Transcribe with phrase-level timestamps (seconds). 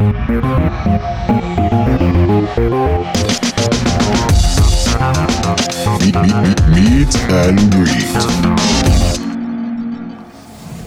[0.00, 0.16] Meet
[7.30, 8.28] and greet.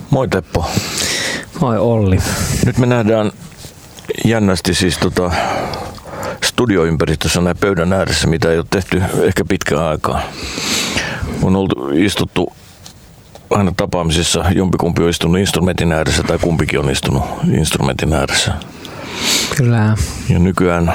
[0.09, 0.65] Moi Teppo.
[1.61, 2.17] Moi Olli.
[2.65, 3.31] Nyt me nähdään
[4.25, 5.31] jännästi siis tota
[6.43, 10.21] studioympäristössä näin pöydän ääressä, mitä ei ole tehty ehkä pitkään aikaa.
[11.43, 12.53] On oltu istuttu
[13.49, 18.53] aina tapaamisissa, jompikumpi on istunut instrumentin ääressä tai kumpikin on istunut instrumentin ääressä.
[19.57, 19.95] Kyllä.
[20.29, 20.93] Ja nykyään,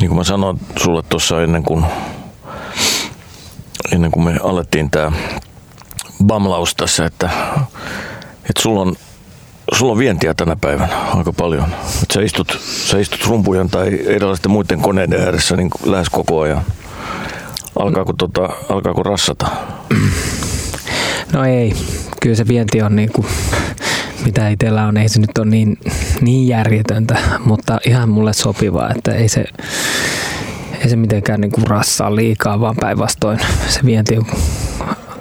[0.00, 1.84] niin kuin mä sanoin sulle tuossa ennen kuin,
[3.92, 5.12] ennen kuin me alettiin tämä
[6.24, 7.30] bamlaus tässä, että,
[8.40, 8.96] että sulla on
[9.72, 11.66] sulla on vientiä tänä päivänä aika paljon.
[12.02, 16.62] Et sä, istut, sä istut rumpujen tai erilaisten muiden koneiden ääressä niin lähes koko ajan.
[17.78, 19.46] Alkaako, tota, alkaako rassata?
[21.32, 21.76] No ei,
[22.20, 23.26] kyllä se vienti on niin kuin,
[24.24, 25.78] mitä itsellä on, ei se nyt ole niin,
[26.20, 29.44] niin järjetöntä, mutta ihan mulle sopivaa, että ei se,
[30.80, 34.26] ei se mitenkään niin kuin rassaa liikaa, vaan päinvastoin se vienti on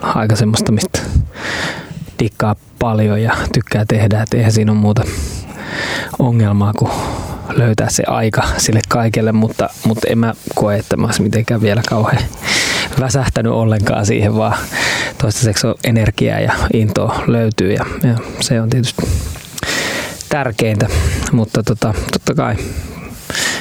[0.01, 0.99] aika semmoista, mistä
[2.19, 5.03] dikkaa paljon ja tykkää tehdä, että eihän siinä ole muuta
[6.19, 6.91] ongelmaa kuin
[7.55, 11.81] löytää se aika sille kaikelle, mutta, mutta en mä koe, että mä olisin mitenkään vielä
[11.89, 12.23] kauhean
[12.99, 14.57] väsähtänyt ollenkaan siihen, vaan
[15.21, 19.01] toistaiseksi on energiaa ja intoa löytyy ja, ja se on tietysti
[20.29, 20.87] tärkeintä,
[21.31, 22.55] mutta tota, totta kai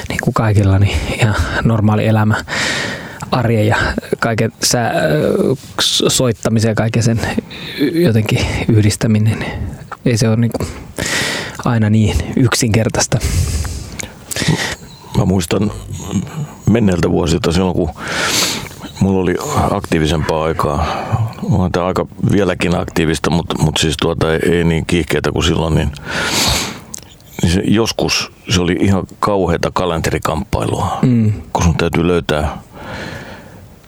[0.09, 2.35] niin kuin kaikilla niin ihan normaali elämä
[3.31, 3.77] arjen ja
[4.19, 4.91] kaiken sä,
[6.07, 7.19] soittamisen ja kaiken sen
[7.93, 9.51] jotenkin yhdistäminen, niin
[10.05, 10.69] ei se ole niin kuin
[11.65, 13.19] aina niin yksinkertaista.
[15.17, 15.71] Mä muistan
[16.69, 17.89] menneiltä vuosilta silloin, kun
[18.99, 19.35] mulla oli
[19.71, 20.85] aktiivisempaa aikaa.
[21.51, 25.75] On tämä aika vieläkin aktiivista, mutta, mutta siis tuota ei, ei niin kiihkeitä kuin silloin,
[25.75, 25.91] niin,
[27.41, 31.33] niin se, joskus se oli ihan kauheata kalenterikamppailua, mm.
[31.53, 32.57] kun sun täytyy löytää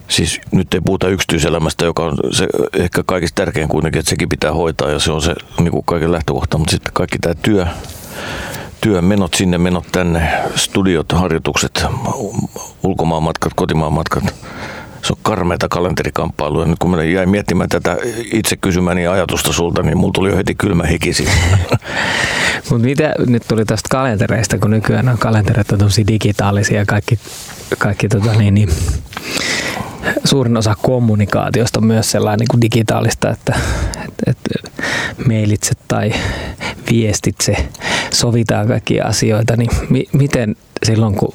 [0.08, 4.54] Siis nyt ei puhuta yksityiselämästä, joka on se ehkä kaikista tärkein kuitenkin, että sekin pitää
[4.54, 7.68] hoitaa ja se on se niin kuin kaiken lähtökohta, mutta sitten kaikki tämä työ,
[8.86, 11.86] työn menot sinne, menot tänne, studiot, harjoitukset,
[12.84, 14.24] ulkomaan matkat, kotimaan matkat.
[15.02, 16.62] Se on karmeita kalenterikamppailua.
[16.62, 17.98] Ja nyt kun mä jäin miettimään tätä
[18.34, 21.28] itse kysymäni ajatusta sulta, niin mulla tuli jo heti kylmä hikisi.
[22.70, 27.20] Mutta mitä nyt tuli tästä kalentereista, kun nykyään on kalentereita tosi digitaalisia ja kaikki,
[27.78, 28.70] kaikki tota niin, niin,
[30.26, 33.60] suurin osa kommunikaatiosta on myös sellainen niin kuin digitaalista, että,
[34.28, 34.84] että, että
[35.28, 36.12] mailitse tai
[36.92, 37.70] viestitse
[38.14, 41.34] sovitaan kaikkia asioita, niin mi, miten silloin, kun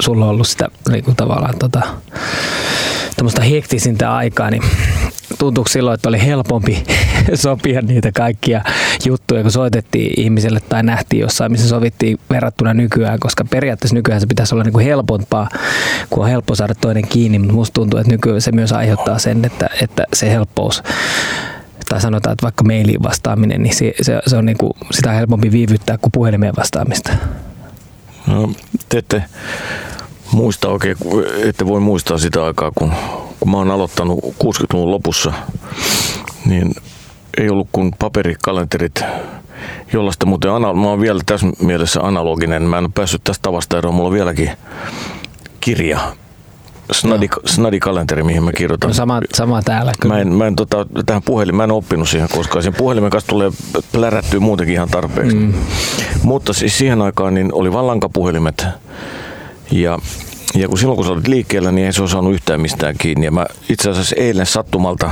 [0.00, 1.82] sulla on ollut sitä niin kuin tavallaan tota,
[3.50, 4.62] hektisintä aikaa, niin
[5.38, 6.84] tuntuuko silloin, että oli helpompi
[7.34, 8.64] sopia niitä kaikkia
[9.04, 14.26] juttuja, kun soitettiin ihmiselle tai nähtiin jossain, missä sovittiin verrattuna nykyään, koska periaatteessa nykyään se
[14.26, 15.48] pitäisi olla niin kuin helpompaa,
[16.10, 19.44] kun on helppo saada toinen kiinni, mutta musta tuntuu, että nykyään se myös aiheuttaa sen,
[19.44, 20.82] että, että se helppous
[21.88, 25.52] tai sanotaan, että vaikka mailiin vastaaminen, niin se, se, se on niin kuin, sitä helpompi
[25.52, 27.12] viivyttää kuin puhelimeen vastaamista.
[28.26, 28.50] No,
[28.88, 29.24] te ette
[30.32, 30.96] muista oikein,
[31.44, 32.92] ette voi muistaa sitä aikaa, kun,
[33.40, 35.32] kun mä oon aloittanut 60-luvun lopussa,
[36.46, 36.74] niin
[37.38, 39.04] ei ollut kuin paperikalenterit,
[39.92, 42.62] jollaista muuten anal- mä oon vielä tässä mielessä analoginen.
[42.62, 43.94] Mä en ole päässyt tästä tavasta eroon.
[43.94, 44.50] Mulla on vieläkin
[45.60, 46.00] kirja,
[46.92, 47.42] snadi, no.
[47.44, 48.88] snadikalenteri, mihin mä kirjoitan.
[48.88, 50.14] No sama, sama täällä kyllä.
[50.14, 52.62] Mä en, mä en tota, tähän puhelin, mä en oppinut siihen koskaan.
[52.62, 53.50] Sen puhelimen kanssa tulee
[53.92, 55.36] plärättyä muutenkin ihan tarpeeksi.
[55.36, 55.54] Mm.
[56.22, 58.66] Mutta siis siihen aikaan niin oli vain lankapuhelimet.
[59.70, 59.98] Ja
[60.56, 63.26] ja kun silloin kun sä olit liikkeellä, niin ei se osannut yhtään mistään kiinni.
[63.26, 65.10] Ja mä itse asiassa eilen sattumalta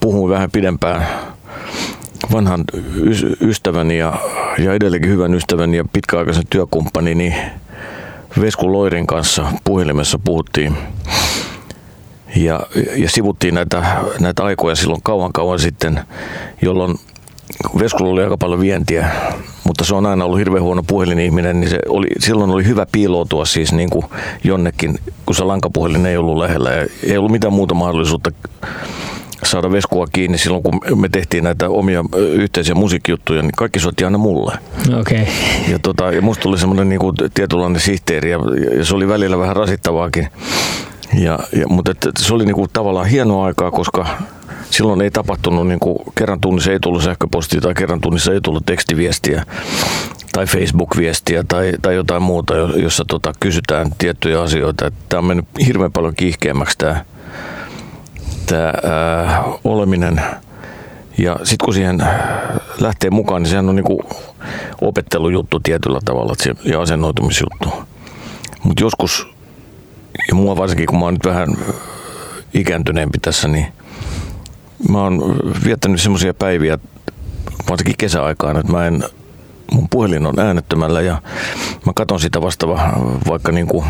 [0.00, 1.06] puhuin vähän pidempään
[2.32, 2.64] vanhan
[3.40, 4.14] ystäväni ja,
[4.58, 7.34] ja edelleenkin hyvän ystäväni ja pitkäaikaisen työkumppani, niin
[8.40, 10.76] Vesku Loirin kanssa puhelimessa puhuttiin
[12.36, 12.60] ja,
[12.96, 13.82] ja sivuttiin näitä,
[14.20, 16.00] näitä aikoja silloin kauan kauan sitten,
[16.62, 16.94] jolloin
[17.78, 19.10] Veskulla oli aika paljon vientiä,
[19.64, 23.44] mutta se on aina ollut hirveän huono puhelinihminen, niin se oli, silloin oli hyvä piiloutua
[23.44, 24.04] siis niin kuin
[24.44, 28.30] jonnekin, kun se lankapuhelin ei ollut lähellä ja ei ollut mitään muuta mahdollisuutta
[29.44, 34.18] saada Veskua kiinni silloin, kun me tehtiin näitä omia yhteisiä musiikkijuttuja, niin kaikki soitti aina
[34.18, 34.52] mulle.
[35.00, 35.26] Okay.
[35.68, 38.38] Ja, tota, ja musta tuli semmoinen niin kuin tietynlainen sihteeri ja,
[38.78, 40.28] ja, se oli välillä vähän rasittavaakin.
[41.14, 44.06] Ja, ja, mutta et, se oli niin kuin tavallaan hienoa aikaa, koska
[44.70, 48.66] silloin ei tapahtunut, niin kuin kerran tunnissa ei tullut sähköpostia tai kerran tunnissa ei tullut
[48.66, 49.44] tekstiviestiä
[50.32, 54.90] tai Facebook-viestiä tai, tai jotain muuta, jossa tota, kysytään tiettyjä asioita.
[55.08, 57.04] Tämä on mennyt hirveän paljon kiihkeämmäksi tämä,
[58.46, 60.20] tämä ää, oleminen.
[61.18, 62.02] Ja sitten kun siihen
[62.80, 64.02] lähtee mukaan, niin sehän on niinku
[64.80, 66.34] opettelujuttu tietyllä tavalla
[66.64, 67.68] ja asennoitumisjuttu.
[68.62, 69.28] Mutta joskus,
[70.28, 71.48] ja mua varsinkin kun mä oon nyt vähän
[72.54, 73.66] ikääntyneempi tässä, niin
[74.88, 76.78] mä oon viettänyt semmoisia päiviä,
[77.70, 79.04] varsinkin kesäaikaan, että mä en,
[79.72, 81.22] mun puhelin on äänettömällä ja
[81.86, 82.68] mä katson sitä vasta
[83.28, 83.84] vaikka niin kuin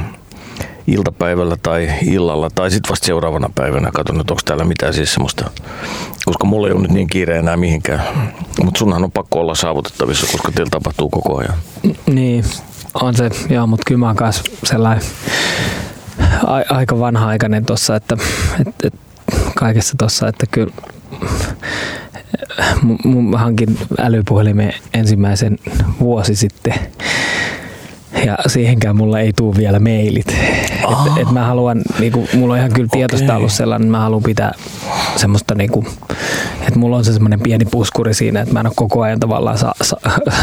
[0.87, 5.51] iltapäivällä tai illalla tai sitten vasta seuraavana päivänä katson, että onko täällä mitään siis semmoista,
[6.25, 8.03] koska mulla ei ole nyt niin kiire enää mihinkään.
[8.65, 11.55] Mutta sunhan on pakko olla saavutettavissa, koska teillä tapahtuu koko ajan.
[12.07, 12.45] Niin,
[12.95, 14.33] on se, joo, mutta kyllä mä oon
[14.65, 15.05] sellainen
[16.47, 18.17] a- aika vanha-aikainen tuossa, että
[18.61, 18.95] et, et,
[19.57, 20.73] kaikessa tuossa, että kyllä
[23.31, 25.59] mä hankin älypuhelimen ensimmäisen
[26.01, 26.75] vuosi sitten
[28.27, 30.29] ja siihenkään mulla ei tule vielä mailit.
[30.29, 33.37] Et, et mä haluan, niinku, mulla on ihan kyllä tietoista okay.
[33.37, 34.53] ollut sellainen, että mä haluan pitää
[35.17, 35.87] semmoista, niinku,
[36.61, 39.59] että mulla on se semmoinen pieni puskuri siinä, että mä en ole koko ajan tavallaan
[39.59, 39.97] sa, sa,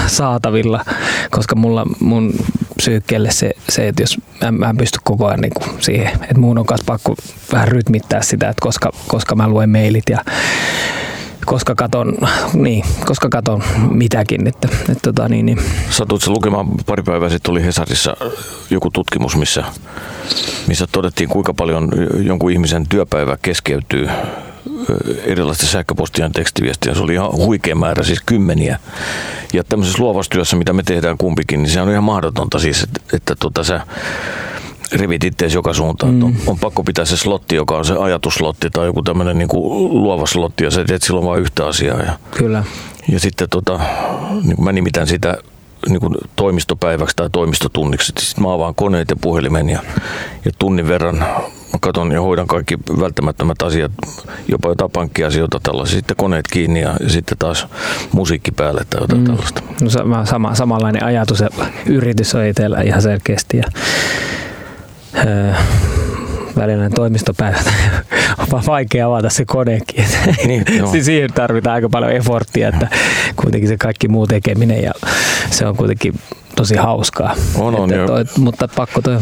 [0.07, 0.85] saatavilla,
[1.31, 2.33] koska mulla mun
[2.77, 6.57] psyykkeelle se, se että jos mä, mä en pysty koko ajan niinku siihen, että mun
[6.57, 7.15] on myös pakko
[7.51, 10.23] vähän rytmittää sitä, että koska, koska mä luen mailit ja
[11.47, 12.17] koska katon,
[12.53, 14.47] niin, koska katon mitäkin.
[14.47, 15.59] Että, että tota, niin, niin.
[15.89, 18.17] Satutko lukemaan pari päivää sitten tuli Hesarissa
[18.69, 19.63] joku tutkimus, missä,
[20.67, 24.09] missä todettiin kuinka paljon jonkun ihmisen työpäivä keskeytyy
[25.23, 26.93] erilaisten sähköpostien tekstiviestiä.
[26.93, 28.79] Se oli ihan huikea määrä, siis kymmeniä.
[29.53, 32.99] Ja tämmöisessä luovassa työssä, mitä me tehdään kumpikin, niin se on ihan mahdotonta siis, että,
[33.13, 33.81] että tota, sä
[34.91, 36.13] rivit itseäsi joka suuntaan.
[36.13, 36.23] Mm.
[36.23, 39.49] On, on, pakko pitää se slotti, joka on se ajatuslotti tai joku tämmöinen niin
[39.89, 41.99] luova slotti ja sä teet silloin vain yhtä asiaa.
[41.99, 42.63] Ja, Kyllä.
[43.11, 43.79] Ja sitten tota,
[44.43, 45.37] niin mä nimitän sitä
[45.89, 48.13] niin kuin toimistopäiväksi tai toimistotunniksi.
[48.19, 49.79] Sitten mä avaan koneet ja puhelimen ja,
[50.45, 51.17] ja tunnin verran
[51.73, 53.91] mä katson ja hoidan kaikki välttämättömät asiat,
[54.47, 55.95] jopa jotain pankkiasioita tällaisia.
[55.95, 57.67] Sitten koneet kiinni ja, ja sitten taas
[58.11, 59.25] musiikki päälle tai jotain mm.
[59.25, 59.61] tällaista.
[59.81, 59.89] No,
[60.25, 61.49] sama, samanlainen ajatus ja
[61.85, 63.57] yritys on itsellä ihan selkeästi.
[63.57, 63.63] Ja
[65.25, 65.53] öö,
[66.57, 67.73] välillä toimistopäivät
[68.53, 70.05] on vaikea avata se konekin.
[70.45, 72.87] Niin, siis siihen tarvitaan aika paljon eforttia, että
[73.35, 74.91] kuitenkin se kaikki muu tekeminen ja
[75.49, 76.13] se on kuitenkin
[76.55, 77.35] tosi hauskaa.
[77.55, 79.17] On, on, että toi, mutta pakko toi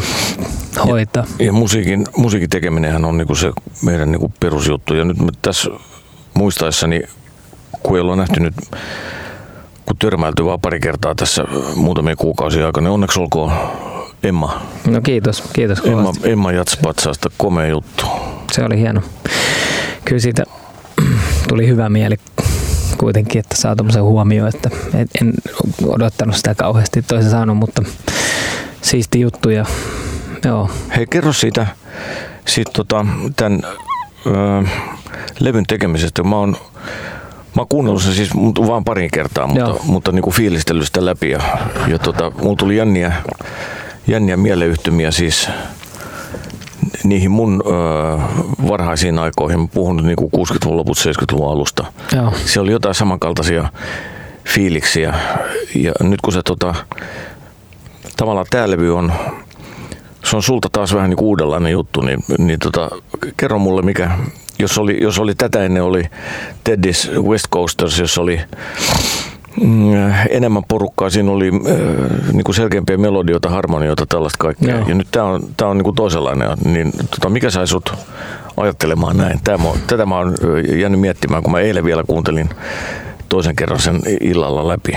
[0.86, 1.26] hoitaa.
[1.40, 3.52] Ja, ja musiikin, musiikin tekeminenhän on niinku se
[3.82, 4.94] meidän niinku perusjuttu.
[4.94, 5.70] Ja nyt tässä
[6.34, 7.04] muistaessani,
[7.84, 8.54] kun ei olla nähty nyt
[9.86, 11.44] kun törmäilty vaan pari kertaa tässä
[11.76, 13.52] muutamia kuukausia aikana, niin onneksi olkoon
[14.25, 14.62] Emma.
[14.88, 18.06] No kiitos, kiitos Emma, Emma Jatspatsaasta, komea juttu.
[18.51, 19.01] Se oli hieno.
[20.06, 20.44] Kyllä siitä
[21.50, 22.16] tuli hyvä mieli
[22.98, 24.69] kuitenkin, että saa tuommoisen huomioon, että
[25.22, 25.33] en
[25.88, 27.83] odottanut sitä kauheasti toisen saanut, mutta
[28.81, 29.66] siisti juttu ja
[30.45, 30.69] joo.
[30.95, 31.68] Hei, kerro siitä,
[32.48, 33.06] siitä tota,
[33.36, 33.62] tämän
[34.25, 34.68] ö,
[35.39, 36.24] levyn tekemisestä.
[36.24, 36.57] Mä oon
[37.56, 38.30] Mä oon kuunnellut sen siis
[38.68, 41.30] vain parin kertaa, mutta, mutta niin kuin fiilistellyt sitä läpi.
[41.30, 41.39] Ja,
[41.88, 43.13] ja tota, mulla tuli jänniä
[44.07, 45.50] jänniä mieleyhtymiä siis
[47.04, 47.72] niihin mun ö,
[48.68, 49.60] varhaisiin aikoihin.
[49.60, 51.86] Mä puhun niin kuin 60-luvun loput 70-luvun alusta.
[52.16, 52.34] Joo.
[52.46, 53.69] Siellä oli jotain samankaltaisia
[54.46, 55.13] fiiliksiä.
[55.75, 56.75] Ja nyt kun se tota,
[58.18, 59.13] tavallaan tämä levy on,
[60.24, 62.90] se on sulta taas vähän niin uudenlainen juttu, niin, niin tota,
[63.38, 64.12] kerro mulle mikä,
[64.60, 66.04] jos oli, jos oli tätä ennen oli
[66.69, 68.42] Teddy's West Coasters, jos oli
[70.30, 71.10] enemmän porukkaa.
[71.10, 74.75] Siinä oli äh, niin kuin selkeämpiä melodioita, harmonioita, tällaista kaikkea.
[74.75, 74.88] Joo.
[74.88, 76.50] Ja nyt tämä on, tää on niin kuin toisenlainen.
[76.65, 77.94] Niin, tota, mikä sai sut
[78.58, 79.39] ajattelemaan näin?
[79.44, 80.36] Tämä, tätä mä oon
[80.79, 82.50] jäänyt miettimään, kun mä eilen vielä kuuntelin
[83.29, 84.91] toisen kerran sen illalla läpi.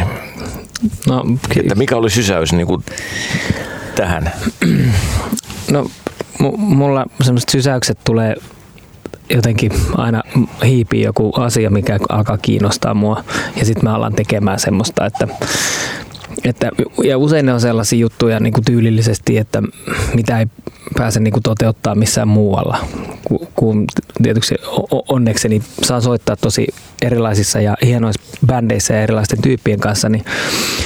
[1.06, 1.24] No,
[1.56, 2.84] että mikä oli sysäys niin kuin
[3.94, 4.32] tähän?
[5.70, 5.86] No,
[6.56, 8.34] mulla semmoiset sysäykset tulee
[9.30, 10.22] jotenkin aina
[10.64, 13.24] hiipii joku asia, mikä alkaa kiinnostaa mua.
[13.56, 15.28] Ja sitten mä alan tekemään semmoista, että
[16.44, 16.70] että,
[17.04, 19.62] ja usein ne on sellaisia juttuja niin kuin tyylillisesti, että
[20.14, 20.46] mitä ei
[20.96, 22.78] pääse niin kuin toteuttaa missään muualla.
[23.54, 23.84] Kun
[24.22, 24.54] tietysti
[25.08, 26.66] onnekseni saa soittaa tosi
[27.02, 30.24] erilaisissa ja hienoissa bändeissä ja erilaisten tyyppien kanssa, niin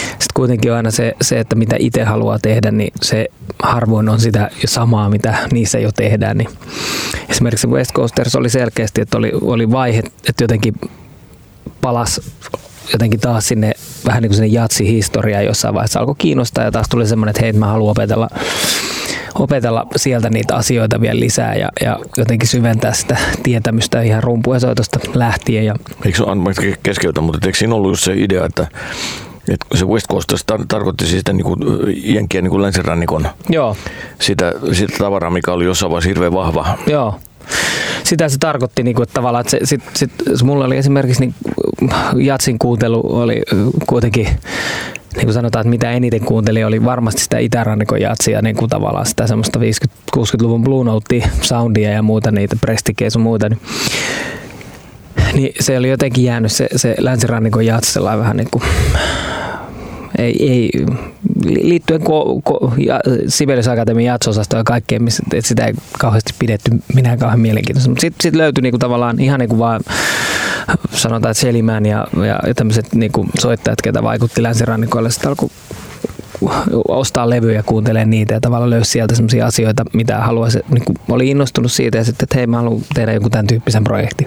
[0.09, 3.28] sitten kuitenkin on aina se, se, että mitä itse haluaa tehdä, niin se
[3.62, 6.38] harvoin on sitä samaa, mitä niissä jo tehdään.
[6.38, 6.49] Niin
[7.28, 10.75] esimerkiksi West Coasters oli selkeästi, että oli, oli vaihe, että jotenkin
[11.80, 12.21] palas
[12.92, 13.72] jotenkin taas sinne
[14.06, 17.52] vähän niin kuin sinne jatsi-historiaan jossain vaiheessa alkoi kiinnostaa ja taas tuli semmoinen, että hei,
[17.52, 18.28] mä haluan opetella
[19.34, 25.64] opetella sieltä niitä asioita vielä lisää ja, ja jotenkin syventää sitä tietämystä ihan rumpuesoitosta lähtien.
[25.64, 25.74] Ja...
[26.04, 28.66] Eikö se ole, keskeytä, mutta eikö siinä ollut just se idea, että
[29.48, 31.58] että se West Coast tar- tarkoitti siis sitä niin kuin
[32.14, 33.76] Jenkien niin kuin länsirannikon Joo.
[34.20, 36.78] Sitä, sitä tavaraa, mikä oli jossain vaiheessa hirveän vahva.
[36.86, 37.20] Joo.
[38.04, 41.34] Sitä se tarkoitti, niin kuin, että tavallaan, että se, sit, sit, mulla oli esimerkiksi niin
[42.16, 43.42] jatsin kuuntelu oli
[43.87, 44.28] kuitenkin
[45.16, 49.06] niin kuin sanotaan, että mitä eniten kuuntelin, oli varmasti sitä itärannikon jatsia, niin kuin tavallaan
[49.06, 49.58] sitä semmoista
[50.16, 53.49] 50-60-luvun Blue Note soundia ja muuta, niitä prestikeis ja muuta.
[53.49, 53.61] Niin,
[55.34, 58.62] niin, se oli jotenkin jäänyt se, se länsirannikon jats vähän niin kuin
[60.19, 60.71] ei, ei
[61.45, 67.16] liittyen ko, ko, ja, Sibelius Akatemian jatsosastoon ja kaikkeen, että sitä ei kauheasti pidetty minä
[67.16, 67.90] kauhean mielenkiintoista.
[67.90, 69.81] Mutta sitten sit löytyi niinku tavallaan ihan niinku vaan
[70.90, 72.07] sanotaan, että Selimään ja,
[72.47, 75.49] ja tämmöiset niinku soittajat, ketä vaikutti länsirannikoille, sitten alkoi
[76.88, 81.28] ostaa levyjä, kuuntelee niitä ja tavallaan löysi sieltä sellaisia asioita, mitä haluaisi, niin kuin oli
[81.31, 84.26] innostunut siitä ja sitten, että hei mä haluan tehdä jonkun tämän tyyppisen projektin.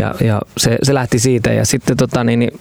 [0.00, 2.60] Ja, ja se, se, lähti siitä ja sitten tota, niin, niin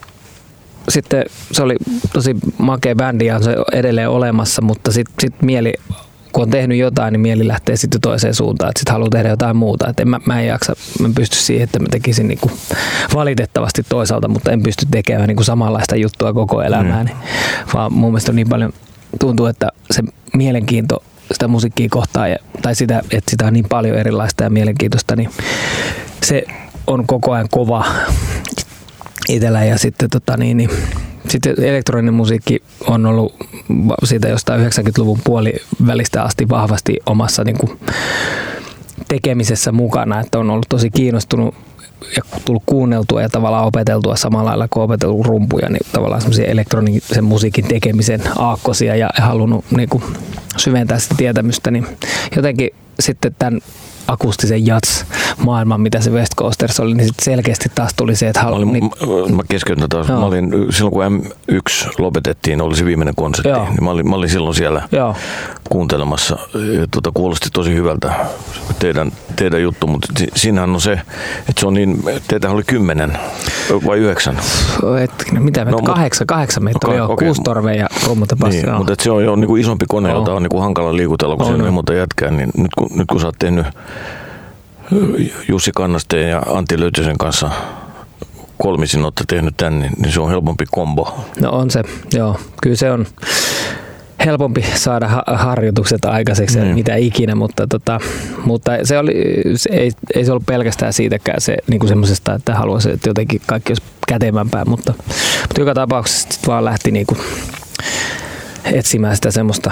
[0.89, 1.75] sitten se oli
[2.13, 5.73] tosi makea bändi ja se edelleen olemassa, mutta sitten sit mieli
[6.31, 9.55] kun on tehnyt jotain, niin mieli lähtee sitten toiseen suuntaan, että sitten haluaa tehdä jotain
[9.57, 9.87] muuta.
[9.87, 12.51] Että en, mä, mä en jaksa, mä en pysty siihen, että mä tekisin niinku
[13.13, 17.11] valitettavasti toisaalta, mutta en pysty tekemään niinku samanlaista juttua koko elämääni.
[17.11, 17.17] Mm.
[17.73, 18.73] Vaan mun mielestä on niin paljon,
[19.19, 20.03] tuntuu, että se
[20.33, 25.15] mielenkiinto sitä musiikkia kohtaan, ja, tai sitä, että sitä on niin paljon erilaista ja mielenkiintoista,
[25.15, 25.29] niin
[26.23, 26.43] se
[26.87, 27.85] on koko ajan kova
[29.29, 30.69] itsellä ja sitten tota niin, niin
[31.27, 33.35] sitten elektroninen musiikki on ollut
[34.03, 37.79] siitä jostain 90-luvun puolivälistä asti vahvasti omassa niin kuin
[39.07, 41.55] tekemisessä mukana, että on ollut tosi kiinnostunut
[42.15, 47.23] ja tullut kuunneltua ja tavallaan opeteltua samalla lailla kuin opetellut rumpuja, niin tavallaan semmoisia elektronisen
[47.23, 50.03] musiikin tekemisen aakkosia ja halunnut niin kuin
[50.57, 51.87] syventää sitä tietämystä, niin
[52.35, 52.69] jotenkin
[52.99, 53.59] sitten tämän
[54.07, 58.73] akustisen jats-maailman, mitä se West Coasters oli, niin sit selkeästi taas tuli se, että haluan...
[58.73, 58.91] Niin...
[59.35, 60.07] Mä keskeytän taas.
[60.07, 63.65] Mä olin, silloin kun M1 lopetettiin, oli se viimeinen konsertti, Joo.
[63.65, 65.15] niin mä olin, mä olin silloin siellä Joo.
[65.69, 66.37] kuuntelemassa.
[66.79, 68.13] Ja tuota, kuulosti tosi hyvältä
[68.79, 70.91] teidän, teidän juttu, mutta siinähän on se,
[71.49, 73.17] että se on niin, teitä oli kymmenen
[73.85, 74.39] vai yhdeksän?
[75.03, 77.25] Et, mitä meitä, no, kahdeksan, kahdeksan meitä okay, oli jo, okay.
[77.25, 80.43] kuusi torvea ja rummut niin, mutta se on jo niin kuin isompi kone, jota on
[80.43, 83.07] niin kuin hankala liikutella, kun on, siinä on niin monta jätkää, niin nyt kun, nyt
[83.07, 83.65] kun sä oot tehnyt
[85.47, 87.51] Jussi Kannasteen ja Antti Löytösen kanssa
[88.57, 91.25] kolmisin olette tehnyt tämän, niin, niin se on helpompi kombo.
[91.39, 92.39] No on se, joo.
[92.61, 93.05] Kyllä se on
[94.25, 96.75] helpompi saada ha- harjoitukset aikaiseksi niin.
[96.75, 97.99] mitä ikinä, mutta, tota,
[98.45, 99.13] mutta se oli,
[99.55, 103.41] se ei, ei se ollut pelkästään siitäkään se niin kuin semmoisesta, että haluaisi, että jotenkin
[103.45, 104.93] kaikki olisi kätevämpää, mutta,
[105.41, 107.19] mutta joka tapauksessa vaan lähti niin kuin
[108.63, 109.71] etsimään sitä semmoista,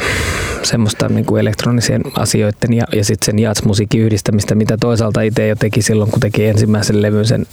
[0.68, 5.56] semmoista niin kuin elektronisien asioiden ja, ja sitten sen jazzmusiikin yhdistämistä, mitä toisaalta itse jo
[5.56, 7.46] teki silloin, kun teki ensimmäisen levyn sen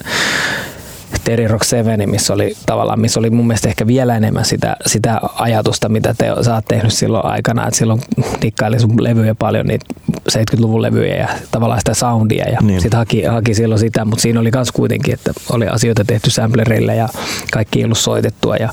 [1.25, 5.21] Terry Rock 7, missä oli tavallaan, missä oli mun mielestä ehkä vielä enemmän sitä, sitä
[5.35, 8.01] ajatusta, mitä te sä oot tehnyt silloin aikana, että silloin
[8.43, 9.87] dikkaili sun levyjä paljon, niitä
[10.31, 12.81] 70-luvun levyjä ja tavallaan sitä soundia ja niin.
[12.81, 16.97] sitten haki, haki silloin sitä, mutta siinä oli myös kuitenkin, että oli asioita tehty samplerille
[16.97, 17.09] ja
[17.53, 18.69] kaikki ei ollut soitettua ja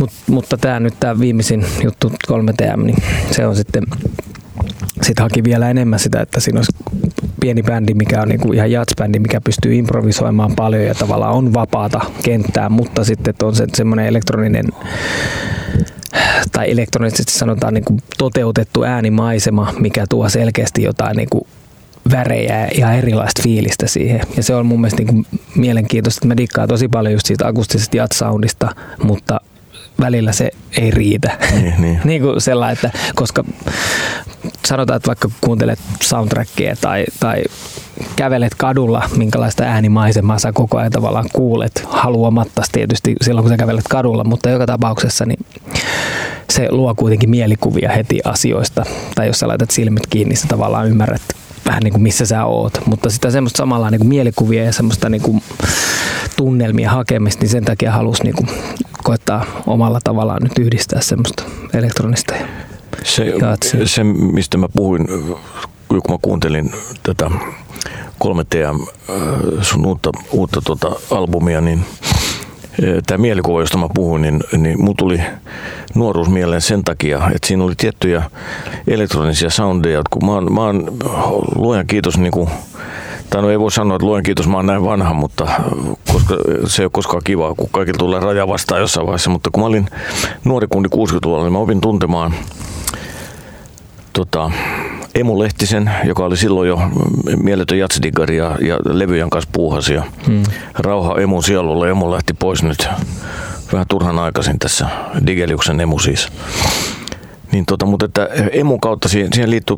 [0.00, 2.96] Mut, mutta tämä nyt tämä viimeisin juttu 3TM, niin
[3.30, 3.84] se on sitten
[5.02, 6.72] sitten haki vielä enemmän sitä, että siinä olisi
[7.40, 12.00] pieni bändi, mikä on niinku ihan jatsbändi, mikä pystyy improvisoimaan paljon ja tavallaan on vapaata
[12.22, 14.66] kenttää, mutta sitten on se semmoinen elektroninen
[16.52, 21.46] tai elektronisesti sanotaan niin kuin toteutettu äänimaisema, mikä tuo selkeästi jotain niin kuin
[22.10, 24.20] värejä ja erilaista fiilistä siihen.
[24.36, 27.96] Ja se on mun mielestä niin mielenkiintoista, että mä dikkaan tosi paljon just siitä akustisesta
[27.96, 29.40] jatsoundista, mutta
[30.00, 31.38] välillä se ei riitä.
[31.52, 32.00] Niin, niin.
[32.04, 33.44] niin kuin sellainen, että koska
[34.66, 37.44] sanotaan, että vaikka kuuntelet soundtrackia tai, tai
[38.16, 43.88] kävelet kadulla, minkälaista äänimaisemaa sä koko ajan tavallaan kuulet, haluamatta tietysti silloin, kun sä kävelet
[43.90, 45.46] kadulla, mutta joka tapauksessa niin
[46.50, 48.84] se luo kuitenkin mielikuvia heti asioista.
[49.14, 51.22] Tai jos sä laitat silmät kiinni, sä tavallaan ymmärrät
[51.66, 52.86] vähän niin kuin missä sä oot.
[52.86, 55.42] Mutta sitä semmoista samalla niin kuin mielikuvia ja semmoista niin kuin
[56.36, 58.48] tunnelmia hakemista, niin sen takia halusi niin kuin
[59.04, 62.46] koettaa omalla tavallaan nyt yhdistää semmoista elektronista ja
[63.64, 65.06] se, se, mistä mä puhuin,
[65.88, 67.30] kun mä kuuntelin tätä
[68.24, 68.86] 3TM
[69.62, 71.84] sun uutta, uutta tota albumia, niin
[73.06, 75.20] tämä mielikuva, josta mä puhuin, niin, niin mun tuli
[75.94, 78.30] nuoruus mieleen sen takia, että siinä oli tiettyjä
[78.88, 80.96] elektronisia soundeja, kun mä oon, mä oon
[81.56, 82.48] luojan kiitos niin kuin,
[83.30, 85.48] tai no ei voi sanoa, että luen kiitos, mä oon näin vanha, mutta
[86.12, 89.30] koska se ei ole koskaan kiva, kun kaikilla tulee raja vastaan jossain vaiheessa.
[89.30, 89.86] Mutta kun mä olin
[90.44, 92.34] nuori kundi 60-luvulla, niin mä opin tuntemaan
[94.12, 94.50] tota,
[95.14, 96.80] Emu Lehtisen, joka oli silloin jo
[97.42, 99.94] mieletön jatsdigari ja, ja levyjen kanssa puuhasi.
[99.94, 100.42] Ja hmm.
[100.78, 101.90] Rauha Emun sielulle.
[101.90, 102.88] Emu lähti pois nyt
[103.72, 104.86] vähän turhan aikaisin tässä.
[105.26, 106.28] Digeliuksen Emu siis.
[107.56, 109.76] Niin tota, mutta että emun kautta siihen, siihen liittyy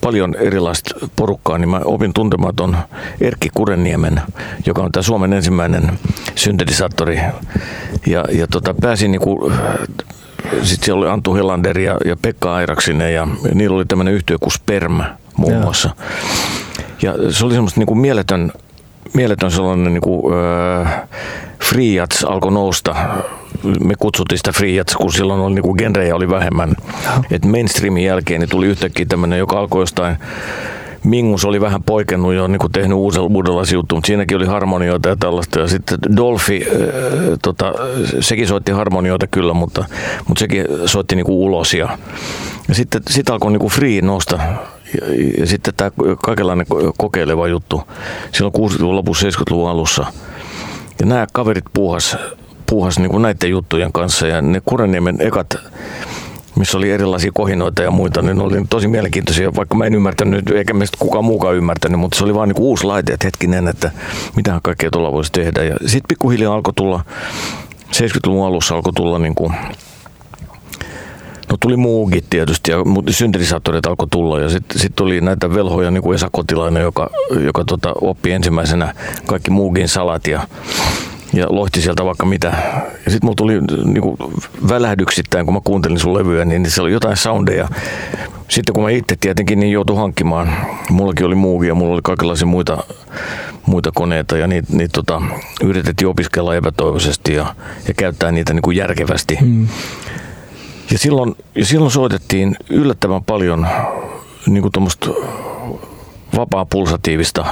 [0.00, 2.76] paljon erilaista porukkaa, niin mä opin tuntemaan tuon
[3.20, 4.22] Erkki Kurenniemen,
[4.66, 5.98] joka on tämä Suomen ensimmäinen
[6.34, 7.20] syntetisaattori.
[8.06, 9.52] Ja, ja tota, pääsin niinku,
[10.62, 14.38] sitten siellä oli Antu Helander ja, ja Pekka Airaksinen ja, ja niillä oli tämmöinen yhtiö
[14.38, 15.04] kuin Sperma
[15.36, 15.90] muun muassa.
[17.02, 18.52] Ja se oli semmoista niinku mieletön,
[19.14, 20.30] mieletön sellainen niinku,
[20.84, 21.02] äh,
[21.64, 22.94] free alkoi nousta.
[23.84, 26.74] Me kutsuttiin sitä free kun silloin oli niinku genrejä oli vähemmän.
[27.30, 30.16] Et mainstreamin jälkeen niin tuli yhtäkkiä tämmöinen, joka alkoi jostain
[31.04, 35.08] Mingus oli vähän poikennut jo, niin kuin tehnyt uudella, uudenlaisia juttuja, mutta siinäkin oli harmonioita
[35.08, 35.60] ja tällaista.
[35.60, 37.72] Ja sitten Dolphy, äh, tota,
[38.20, 39.84] sekin soitti harmonioita kyllä, mutta,
[40.28, 41.74] mutta sekin soitti niin kuin ulos.
[41.74, 41.98] Ja,
[42.68, 44.38] ja sitten sit alkoi niin kuin free nousta
[45.00, 45.90] ja, ja sitten tämä
[46.24, 46.66] kaikenlainen
[46.98, 47.82] kokeileva juttu
[48.32, 50.06] silloin 60-luvun lopussa, 70-luvun alussa.
[51.00, 52.16] Ja nämä kaverit puuhas,
[52.72, 54.26] puuhas niin kuin näiden juttujen kanssa.
[54.26, 55.56] Ja ne Kureniemen ekat
[56.56, 60.50] missä oli erilaisia kohinoita ja muita, niin ne oli tosi mielenkiintoisia, vaikka mä en ymmärtänyt,
[60.50, 63.90] eikä meistä kukaan muukaan ymmärtänyt, mutta se oli vaan niin uusi laite, että hetkinen, että
[64.36, 65.62] mitä kaikkea tuolla voisi tehdä.
[65.62, 67.04] Ja sitten pikkuhiljaa alkoi tulla,
[67.96, 69.52] 70-luvun alussa alkoi tulla niin kuin
[71.52, 72.78] No tuli muugit tietysti ja
[73.10, 74.40] syntetisaattorit alkoi tulla.
[74.40, 77.10] Ja sitten sit tuli näitä velhoja niin kuin Esa Kotilainen, joka,
[77.44, 78.94] joka tota, oppi ensimmäisenä
[79.26, 80.46] kaikki muugin salat ja,
[81.32, 82.48] ja lohti sieltä vaikka mitä.
[83.04, 84.16] Ja sitten mulla tuli niin kuin
[84.68, 87.68] välähdyksittäin, kun mä kuuntelin sun levyä, niin se oli jotain soundeja.
[88.48, 90.56] Sitten kun mä itse tietenkin niin joutui hankkimaan,
[90.90, 92.84] mullakin oli muugi ja mulla oli kaikenlaisia muita,
[93.66, 95.22] muita koneita ja niitä niit, tota,
[95.62, 97.54] yritettiin opiskella epätoivoisesti ja,
[97.88, 99.38] ja käyttää niitä niin kuin järkevästi.
[99.40, 99.68] Mm.
[100.90, 103.66] Ja silloin, ja silloin soitettiin yllättävän paljon
[104.46, 104.72] niin kuin
[106.36, 107.46] vapaa pulsatiivista.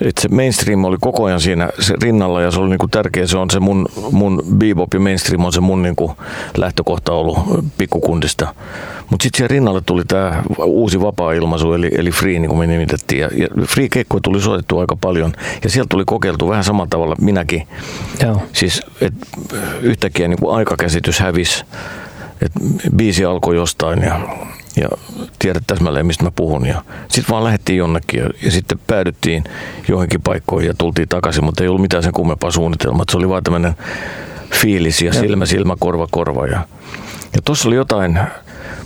[0.00, 1.70] Et se mainstream oli koko ajan siinä
[2.02, 3.26] rinnalla ja se oli niinku tärkeä.
[3.26, 6.16] Se on se mun, mun bebop ja mainstream on se mun niinku
[6.56, 7.38] lähtökohta ollut
[7.78, 8.54] pikkukundista.
[9.10, 13.20] Mutta sitten siihen rinnalle tuli tämä uusi vapaa-ilmaisu, eli, eli free, niin kuin me nimitettiin.
[13.20, 15.32] Ja, ja free keikkoja tuli soitettu aika paljon.
[15.64, 17.66] Ja sieltä tuli kokeiltu vähän samalla tavalla minäkin.
[18.22, 18.42] Joo.
[18.52, 19.14] Siis et,
[19.80, 21.64] yhtäkkiä niin kuin aikakäsitys hävisi.
[22.42, 22.52] Et
[22.96, 24.20] biisi alkoi jostain ja,
[24.80, 24.88] ja
[25.38, 26.66] tiedät täsmälleen, mistä mä puhun.
[26.66, 29.44] Ja sitten vaan lähdettiin jonnekin ja, ja sitten päädyttiin
[29.88, 33.04] johonkin paikkoihin ja tultiin takaisin, mutta ei ollut mitään sen kummempaa suunnitelmaa.
[33.10, 33.74] Se oli vaan tämmöinen
[34.54, 36.46] fiilis ja silmä, silmä, korva, korva.
[36.46, 36.66] Ja,
[37.34, 38.18] ja tuossa oli jotain,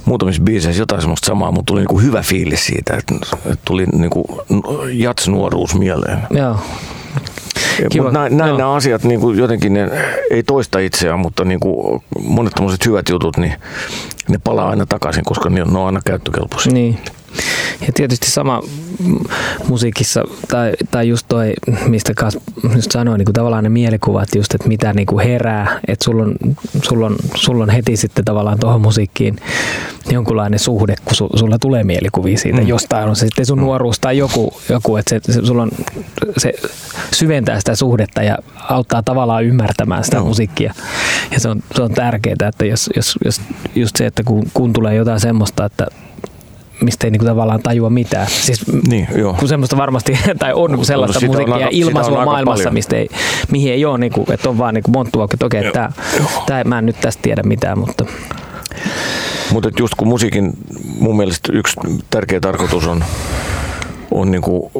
[0.04, 4.42] muutamissa biiseissä jotain semmoista samaa, mutta tuli niinku hyvä fiilis siitä, että, että tuli niinku
[4.92, 6.18] jats-nuoruus mieleen.
[6.30, 6.58] Joo.
[7.90, 8.04] Kiva.
[8.04, 9.90] Mutta näin, näin nämä asiat niin kuin jotenkin ne
[10.30, 12.52] ei toista itseään, mutta niin kuin monet
[12.86, 13.54] hyvät jutut, niin
[14.28, 16.72] ne palaa aina takaisin, koska ne on aina käyttökelpoisia.
[16.72, 16.98] Niin.
[17.80, 18.62] Ja tietysti sama
[19.68, 21.52] musiikissa, tai, tai just toi,
[21.86, 22.38] mistä Kas
[22.74, 26.22] just sanoin, niin kuin tavallaan ne mielikuvat just, että mitä niin kuin herää, että sulla
[26.22, 26.34] on,
[26.82, 29.36] sulla, on, sulla on heti sitten tavallaan tuohon musiikkiin
[30.14, 32.68] jonkunlainen suhde, kun su, sulla tulee mielikuvia siitä mm.
[32.68, 33.64] jostain, on se sitten sun mm.
[33.64, 35.70] nuoruus tai joku, joku että se, se, sulla on,
[36.36, 36.52] se
[37.12, 40.24] syventää sitä suhdetta ja auttaa tavallaan ymmärtämään sitä no.
[40.24, 40.74] musiikkia.
[41.30, 43.40] Ja se on, se on tärkeää, että jos, jos, jos
[43.74, 45.86] just se, että kun, kun tulee jotain semmoista, että
[46.80, 48.26] mistä ei niinku tavallaan tajua mitään.
[48.30, 49.34] Siis, niin, joo.
[49.34, 53.08] Kun semmoista varmasti, tai on sellaista no, musiikkia ja ilmaisua maailmassa, mistä ei,
[53.50, 57.00] mihin ei ole, niinku, että on vaan niinku monttu että okei, okay, mä en nyt
[57.00, 58.04] tästä tiedä mitään, mutta...
[59.52, 60.52] Mutta just kun musiikin
[61.00, 61.76] mun mielestä yksi
[62.10, 63.04] tärkeä tarkoitus on,
[64.10, 64.70] on niinku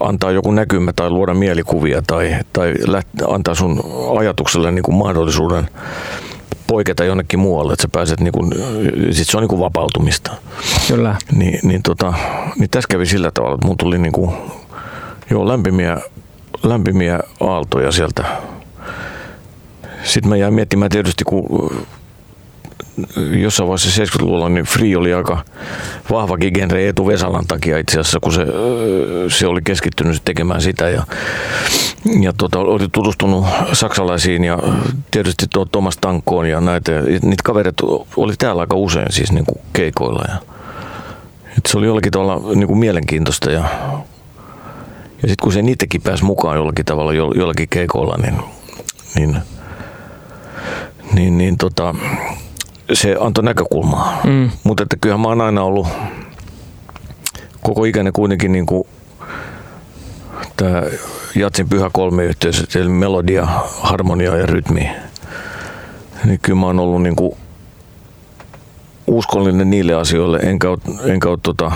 [0.00, 3.82] antaa joku näkymä tai luoda mielikuvia tai, tai läht, antaa sun
[4.18, 5.68] ajatukselle niinku mahdollisuuden
[6.66, 8.52] poiketa jonnekin muualle, että sä pääset, niin kuin,
[9.10, 10.30] sit se on niin kuin vapautumista.
[10.88, 11.16] Kyllä.
[11.32, 12.14] Ni, niin, tota,
[12.58, 14.32] niin tässä kävi sillä tavalla, että mun tuli niin kuin,
[15.30, 15.98] joo, lämpimiä,
[16.62, 18.24] lämpimiä aaltoja sieltä.
[20.04, 21.46] Sitten mä jäin miettimään tietysti, kun
[23.40, 25.44] jossain vaiheessa 70-luvulla niin Free oli aika
[26.10, 28.46] vahvakin genre Eetu Vesalan takia itse asiassa, kun se,
[29.28, 31.02] se oli keskittynyt tekemään sitä ja,
[32.20, 34.58] ja tota, oli tutustunut saksalaisiin ja
[35.10, 36.92] tietysti tuo Thomas Tankkoon ja näitä.
[36.92, 37.84] Ja niitä kavereita
[38.16, 40.36] oli täällä aika usein siis niin kuin keikoilla ja
[41.58, 43.60] et se oli jollakin tavalla niin kuin mielenkiintoista ja,
[45.22, 48.36] ja sitten kun se niitäkin pääsi mukaan jollakin tavalla jollakin keikoilla, niin,
[49.16, 49.36] niin
[51.12, 51.94] niin, niin tota,
[52.92, 54.20] se antoi näkökulmaa.
[54.24, 54.50] Mm.
[54.64, 55.86] Mutta että kyllähän mä oon aina ollut
[57.62, 58.84] koko ikäinen kuitenkin niin kuin
[60.56, 60.82] tämä
[61.34, 63.46] Jatsin pyhä kolmiyhteys, eli melodia,
[63.80, 64.90] harmonia ja rytmi.
[66.24, 67.36] Niin kyllä mä oon ollut niin kuin
[69.06, 71.72] uskollinen niille asioille, enkä ole, enkä ole, tota,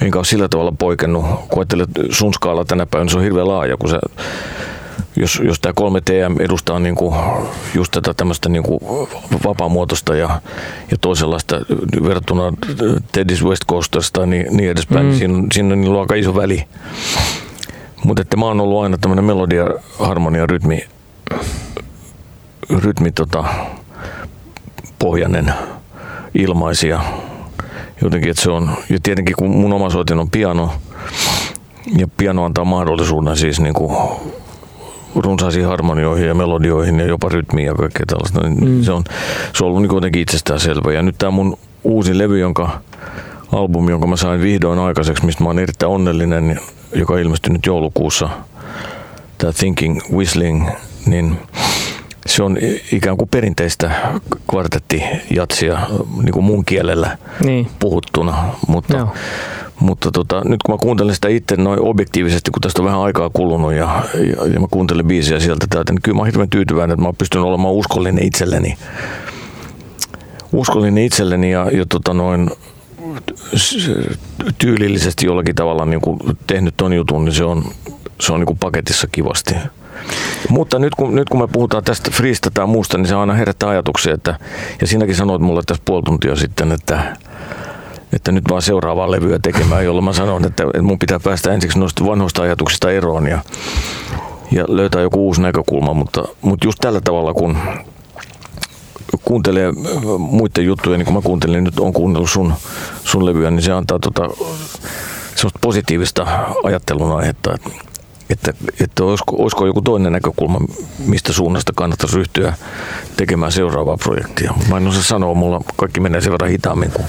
[0.00, 1.24] enkä ole sillä tavalla poikennut.
[1.24, 4.00] Kun ajattelet, sun skaala tänä päivänä se on hirveän laaja, kun sä
[5.16, 7.14] jos, jos tämä 3TM edustaa niin kuin
[7.74, 8.80] just tätä tämmöistä niin kuin
[9.44, 10.40] vapaamuotoista ja,
[10.90, 11.60] ja toisenlaista
[12.02, 12.52] verrattuna
[13.18, 15.08] Teddy's West Coastasta niin, niin edespäin, mm.
[15.08, 16.64] niin siinä, siinä on niin aika iso väli.
[18.04, 19.64] Mutta että mä oon ollut aina tämmöinen melodia,
[19.98, 20.84] harmonia, rytmi,
[22.70, 23.44] rytmi tota,
[24.98, 25.54] pohjainen
[26.34, 27.00] ilmaisia.
[28.02, 30.72] Jotenkin, että se on, ja tietenkin kun mun oma soitin on piano,
[31.96, 33.96] ja piano antaa mahdollisuuden siis niin kuin
[35.14, 38.82] runsaisiin harmonioihin ja melodioihin ja jopa rytmiin ja kaikkea tällaista, niin mm.
[38.82, 39.04] se, on,
[39.54, 40.60] se on ollut niin kuitenkin itsestään
[40.94, 42.80] Ja nyt tämä mun uusi levy, jonka
[43.52, 46.60] albumi, jonka mä sain vihdoin aikaiseksi, mistä mä oon erittäin onnellinen,
[46.94, 48.28] joka ilmestyi nyt joulukuussa,
[49.38, 50.68] tämä Thinking Whistling,
[51.06, 51.38] niin
[52.26, 52.58] se on
[52.92, 53.90] ikään kuin perinteistä
[54.50, 55.80] kvartettijatsia
[56.22, 57.68] niin kuin mun kielellä niin.
[57.78, 59.14] puhuttuna, mutta Joo.
[59.80, 63.30] Mutta tota, nyt kun mä kuuntelen sitä itse noin objektiivisesti, kun tästä on vähän aikaa
[63.30, 66.94] kulunut ja, ja, ja mä kuuntelen biisiä sieltä täältä, niin kyllä mä oon hirveän tyytyväinen,
[66.94, 68.76] että mä oon pystynyt olemaan uskollinen itselleni.
[70.52, 72.50] Uskollinen itselleni ja, ja tota noin,
[74.58, 77.64] tyylillisesti jollakin tavalla niin kuin tehnyt ton jutun, niin se on,
[78.20, 79.54] se on niin kuin paketissa kivasti.
[80.48, 83.68] Mutta nyt kun, nyt kun me puhutaan tästä freesta tai muusta, niin se aina herättää
[83.68, 84.38] ajatuksia, että,
[84.80, 87.16] ja sinäkin sanoit mulle tässä puoli tuntia sitten, että,
[88.12, 91.78] että nyt vaan seuraavaa levyä tekemään, jolloin mä sanon, että, että mun pitää päästä ensiksi
[91.78, 93.38] noista vanhoista ajatuksista eroon ja,
[94.50, 97.58] ja löytää joku uusi näkökulma, mutta, mutta just tällä tavalla, kun
[99.24, 99.72] kuuntelee
[100.18, 102.54] muiden juttuja, niin kuin mä kuuntelin, nyt on kuunnellut sun,
[103.04, 104.28] sun levyä, niin se antaa tota,
[105.60, 106.26] positiivista
[106.62, 107.70] ajattelun aihetta, että,
[108.32, 110.58] että, että olisiko, olisiko joku toinen näkökulma,
[111.06, 112.54] mistä suunnasta kannattaisi ryhtyä
[113.16, 114.54] tekemään seuraavaa projektia.
[114.70, 117.06] Mä en osaa sanoa, mulla kaikki menee sen verran hitaammin kuin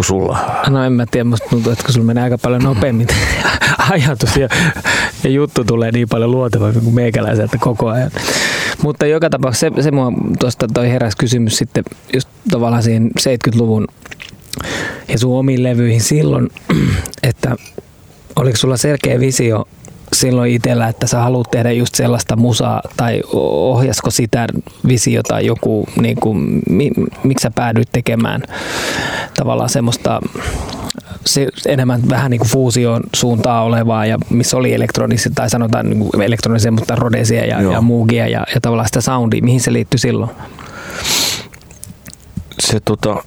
[0.00, 0.38] kuin sulla?
[0.68, 3.06] No en mä tiedä, musta tuntuu, että sulla menee aika paljon nopeammin
[3.90, 4.48] ajatus ja,
[5.24, 8.10] ja juttu tulee niin paljon luontevammin kuin meikäläiseltä koko ajan.
[8.82, 13.88] Mutta joka tapauksessa se, se mua tuosta toi heräs kysymys sitten just tavallaan siihen 70-luvun
[15.08, 16.48] ja sun omiin levyihin silloin,
[17.22, 17.56] että
[18.36, 19.68] oliko sulla selkeä visio
[20.12, 24.46] silloin itsellä, että sä haluat tehdä just sellaista musaa, tai ohjasko sitä
[24.88, 26.90] visiota joku, niin kuin, mi,
[27.22, 28.42] miksi sä päädyit tekemään
[29.34, 30.20] tavallaan semmoista
[31.26, 35.98] se, enemmän vähän niin kuin fuusion suuntaa olevaa ja missä oli elektronisia tai sanotaan niin
[35.98, 39.42] kuin elektronisia, mutta rodesia ja, ja muugia ja, ja tavallaan sitä soundia.
[39.42, 40.30] Mihin se liittyi silloin?
[42.60, 43.24] Se tota,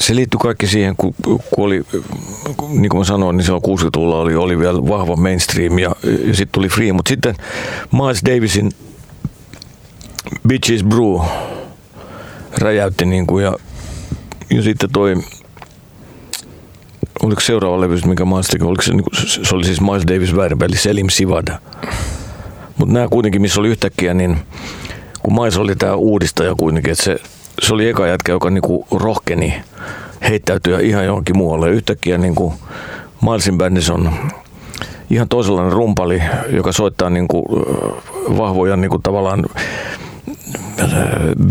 [0.00, 1.82] se liittyy kaikki siihen, kun, kun oli,
[2.68, 6.68] niin kuin sanoin, niin silloin 60-luvulla oli, oli vielä vahva mainstream ja, ja sitten tuli
[6.68, 7.34] free, mutta sitten
[7.92, 8.72] Miles Davisin
[10.48, 11.20] Bitches Brew
[12.58, 13.56] räjäytti niin kuin, ja,
[14.50, 15.16] ja sitten toi
[17.22, 20.36] oliko seuraava levy, mikä Miles teki, oliko se, niin kuin, se oli siis Miles Davis
[20.36, 21.58] väärinpäin, eli Selim Sivada.
[22.78, 24.38] Mutta nämä kuitenkin, missä oli yhtäkkiä, niin
[25.22, 27.20] kun Miles oli tämä uudistaja kuitenkin, että se
[27.60, 29.54] se oli eka jätkä, joka niinku rohkeni
[30.28, 31.70] heittäytyä ihan johonkin muualle.
[31.70, 32.54] Yhtäkkiä niinku
[33.22, 34.12] Milesin bändissä on
[35.10, 37.44] ihan toisenlainen rumpali, joka soittaa niinku
[38.36, 39.44] vahvoja niinku tavallaan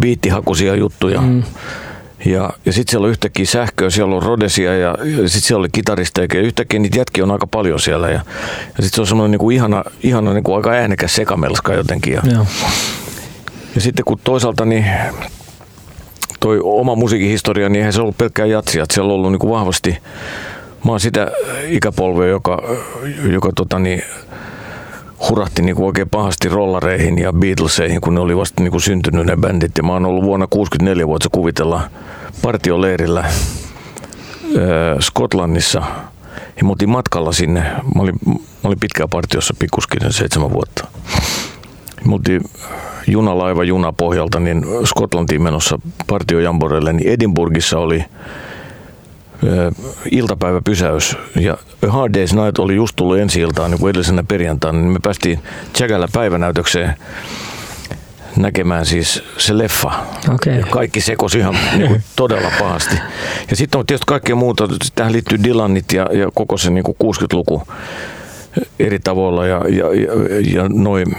[0.02, 1.22] biittihakuisia juttuja.
[1.22, 1.44] Mm.
[2.26, 5.70] Ja, ja sitten siellä on yhtäkkiä sähköä, siellä on rodesia ja, ja sitten siellä oli
[5.72, 8.08] kitaristeja ja yhtäkkiä niitä jätkiä on aika paljon siellä.
[8.08, 12.14] Ja, ja sitten se on semmoinen niinku ihana, ihana niinku aika äänekäs sekamelska jotenkin.
[12.14, 12.22] Ja,
[13.76, 14.86] ja sitten kun toisaalta niin
[16.40, 18.84] toi oma musiikihistoria, niin eihän se ollut pelkkää jatsia.
[18.84, 19.98] Että siellä on ollut niin kuin vahvasti,
[20.86, 21.32] mä oon sitä
[21.68, 22.64] ikäpolvea, joka,
[23.32, 24.04] joka tota niin,
[25.30, 29.26] hurahti niin kuin oikein pahasti rollareihin ja Beatleseihin, kun ne oli vasta niin kuin syntynyt
[29.26, 29.78] ne bändit.
[29.78, 31.82] Ja mä oon ollut vuonna 64 vuotta kuvitella
[32.42, 33.32] partioleirillä äh,
[35.00, 35.82] Skotlannissa.
[36.58, 37.60] Ja mä matkalla sinne.
[37.96, 40.88] Mä olin, mä olin pitkään partiossa pikkuskin seitsemän vuotta.
[42.06, 42.42] Me oltiin
[43.08, 48.06] junalaiva junapohjalta niin Skotlantiin menossa partiojamborelle, niin Edinburghissa oli
[50.12, 51.58] iltapäiväpysäys ja
[51.88, 55.00] A Hard Day's Night oli just tullut ensi iltaan niin kuin edellisenä perjantaina, niin me
[55.04, 55.40] päästiin
[55.74, 56.96] Chagalla päivänäytökseen
[58.38, 59.92] näkemään siis se leffa.
[60.34, 60.54] Okay.
[60.54, 62.96] Ja kaikki sekosi ihan niin kuin todella pahasti.
[63.50, 64.68] Ja sitten on tietysti kaikkea muuta.
[64.96, 67.64] Tähän liittyy Dylanit ja, ja koko se niin kuin 60-luku
[68.80, 70.12] eri tavoilla ja, ja, ja,
[70.54, 71.16] ja noin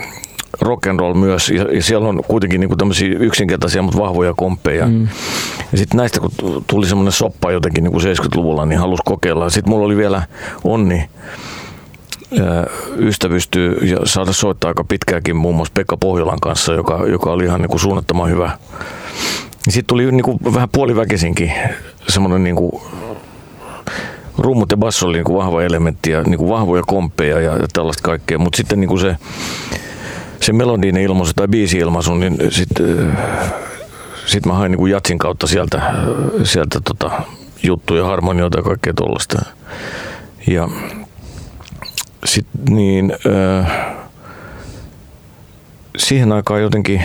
[0.61, 4.87] rock and roll myös, ja, ja siellä on kuitenkin niin tämmöisiä yksinkertaisia, mutta vahvoja komppeja.
[4.87, 5.09] Mm.
[5.73, 6.31] Ja sitten näistä, kun
[6.67, 9.51] tuli semmoinen soppa jotenkin niin kuin 70-luvulla, niin halusi kokeilla.
[9.51, 10.23] Sitten mulla oli vielä
[10.65, 11.09] onni
[12.99, 17.61] ystävystyä ja saada soittaa aika pitkääkin muun muassa Pekka Pohjolan kanssa, joka, joka oli ihan
[17.61, 18.59] niin kuin suunnattoman hyvä.
[19.69, 21.53] Sitten tuli niin kuin vähän puoliväkisinkin
[22.09, 22.83] semmoinen niin kuin
[24.39, 27.67] rummut ja basso oli niin kuin vahva elementti ja niin kuin vahvoja komppeja ja, ja
[27.73, 29.17] tällaista kaikkea, mutta sitten niin kuin se,
[30.43, 33.17] se melodinen ilmaisu tai biisi-ilmaisu, niin sitten
[34.27, 35.95] sit mä hain niin kuin jatsin kautta sieltä,
[36.45, 37.11] sieltä tota,
[37.63, 39.43] juttuja, harmonioita ja kaikkea tuollaista.
[40.47, 40.69] Ja
[42.25, 43.73] sitten niin, äh,
[45.97, 47.03] siihen aikaan jotenkin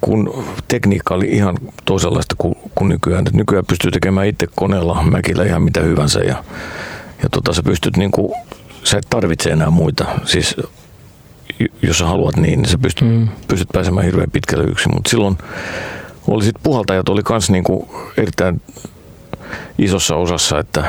[0.00, 3.26] kun tekniikka oli ihan toisenlaista kuin, kuin nykyään.
[3.26, 6.44] Et nykyään pystyy tekemään itse koneella, mäkillä ihan mitä hyvänsä ja,
[7.22, 8.34] ja tota, sä pystyt niinku,
[8.84, 10.04] sä et tarvitse enää muita.
[10.24, 10.56] Siis
[11.82, 13.28] jos sä haluat niin, niin sä pystyt, mm.
[13.48, 14.94] pystyt pääsemään hirveän pitkälle yksin.
[14.94, 15.38] Mutta silloin
[16.26, 18.60] oli sit puhaltajat oli kans niinku erittäin
[19.78, 20.84] isossa osassa, että,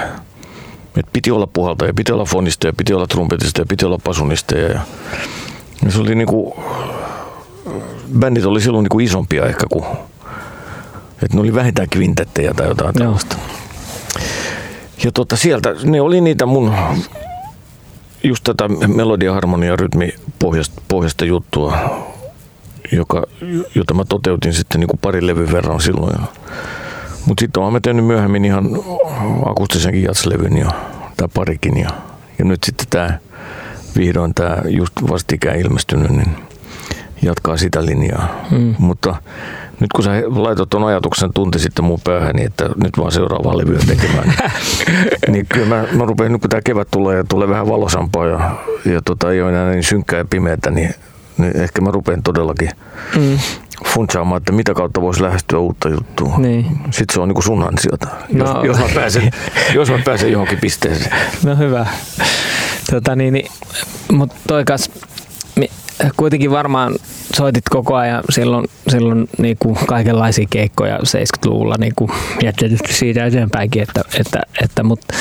[0.97, 4.67] että piti olla puhaltaja, piti olla fonisteja, piti olla trumpetista ja piti olla pasunisteja.
[4.67, 4.79] Ja,
[5.85, 6.63] ja se oli niinku,
[8.19, 9.85] bändit oli silloin niinku isompia ehkä kuin,
[11.23, 13.35] että ne oli vähintään kvintettejä tai jotain tällaista.
[15.03, 16.73] Ja tota, sieltä, ne oli niitä mun
[18.23, 21.77] just tätä melodia, harmonia, rytmi pohjasta, pohjasta juttua,
[22.91, 23.23] joka,
[23.75, 26.15] jota mä toteutin sitten niin kuin pari levyn verran silloin.
[27.25, 28.69] Mutta sitten olen tehnyt myöhemmin ihan
[29.45, 30.71] akustisenkin jatslevyn ja,
[31.17, 31.77] tai parikin.
[31.77, 31.89] Ja,
[32.39, 33.19] ja nyt sitten tämä
[33.97, 36.35] vihdoin tämä just vastikään ilmestynyt, niin
[37.21, 38.45] jatkaa sitä linjaa.
[38.51, 38.75] Mm.
[38.77, 39.15] Mutta
[39.79, 43.57] nyt kun sä laitot tuon ajatuksen tunti sitten mun päähän, niin että nyt vaan seuraavaa
[43.57, 44.51] levyä tekemään, niin,
[45.31, 48.55] niin kyllä mä, mä rupean, nyt kun tämä kevät tulee ja tulee vähän valosampaa ja,
[48.85, 50.95] ja tota, ei ole enää niin synkkää ja pimeätä, niin,
[51.37, 52.69] niin ehkä mä rupean todellakin
[53.15, 53.39] mm.
[53.85, 56.37] funtsaamaan, että mitä kautta voisi lähestyä uutta juttua.
[56.37, 56.65] Niin.
[56.91, 58.45] Sitten se on niin kuin sun ansiota, no.
[58.45, 59.31] jos, jos, mä pääsen,
[59.75, 61.15] jos mä pääsen johonkin pisteeseen.
[61.43, 61.85] No hyvä.
[62.91, 63.51] Tota, niin, niin,
[64.11, 64.89] mutta toi kas,
[66.17, 66.95] kuitenkin varmaan
[67.35, 72.11] soitit koko ajan silloin, silloin niin kuin kaikenlaisia keikkoja 70-luvulla niin kuin,
[72.43, 75.13] ja tietysti siitä eteenpäinkin, että, että, että mutta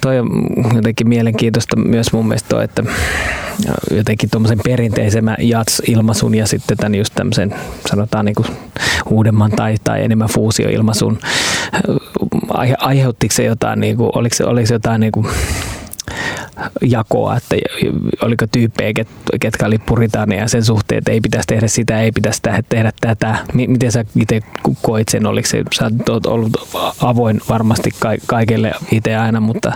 [0.00, 0.28] toi on
[0.74, 2.82] jotenkin mielenkiintoista myös mun mielestä toi, että
[3.90, 7.54] jotenkin tuommoisen perinteisemmän jats-ilmaisun ja sitten tämän just tämmöisen
[7.88, 8.48] sanotaan niin kuin
[9.10, 11.18] uudemman tai, tai enemmän fuusioilmaisun
[12.48, 15.26] aihe, aiheuttiko se jotain, niin kuin, oliko, se, oliko se jotain niin kuin,
[16.82, 17.56] jakoa, että
[18.22, 18.92] oliko tyyppejä,
[19.40, 23.36] ketkä oli puritaaneja sen suhteen, että ei pitäisi tehdä sitä, ei pitäisi tehdä tätä.
[23.52, 24.40] Miten sä itse
[24.82, 25.26] koit sen?
[25.26, 26.52] Oliko se, sä oot ollut
[27.02, 27.90] avoin varmasti
[28.26, 29.72] kaikille itse aina, mutta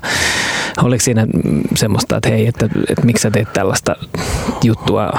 [0.82, 1.26] oliko siinä
[1.74, 3.96] semmoista, että hei, että, että miksi sä teet tällaista
[4.64, 5.10] juttua?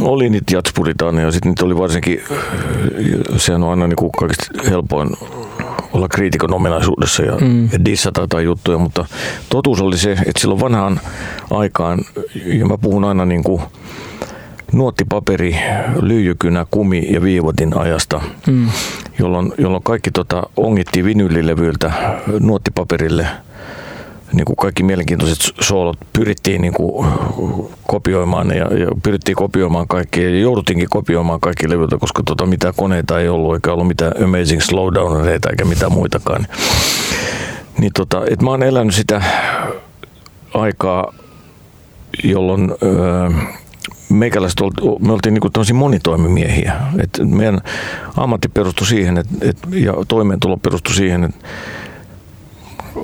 [0.00, 2.22] Oli niitä jatspuritaania ja sitten niitä oli varsinkin,
[3.36, 5.10] sehän on aina niin kuin kaikista helpoin
[5.92, 7.68] olla kriitikon ominaisuudessa ja, mm.
[7.72, 9.06] ja dissata jotain juttuja, mutta
[9.48, 11.00] totuus oli se, että silloin vanhaan
[11.50, 11.98] aikaan,
[12.44, 13.62] ja mä puhun aina niin kuin
[14.72, 15.56] nuottipaperi,
[16.00, 18.68] lyijykynä, kumi ja viivotin ajasta, mm.
[19.18, 21.92] jolloin, jolloin kaikki tota, ongittiin vinylilevyiltä
[22.40, 23.26] nuottipaperille–
[24.36, 27.06] niin kuin kaikki mielenkiintoiset soolot pyrittiin niin kuin
[27.86, 33.20] kopioimaan ja, ja pyrittiin kopioimaan kaikki ja jouduttiinkin kopioimaan kaikki levyltä, koska tota, mitään koneita
[33.20, 36.46] ei ollut eikä ollut mitään Amazing Slowdownereita eikä mitään muitakaan.
[37.78, 39.22] Niin tota, et mä oon elänyt sitä
[40.54, 41.14] aikaa,
[42.24, 43.30] jolloin öö,
[44.08, 44.60] meikäläiset,
[45.00, 46.72] me oltiin niin monitoimimiehiä.
[46.98, 47.60] Et meidän
[48.16, 51.46] ammatti perustui siihen et, et, ja toimeentulo perustui siihen, että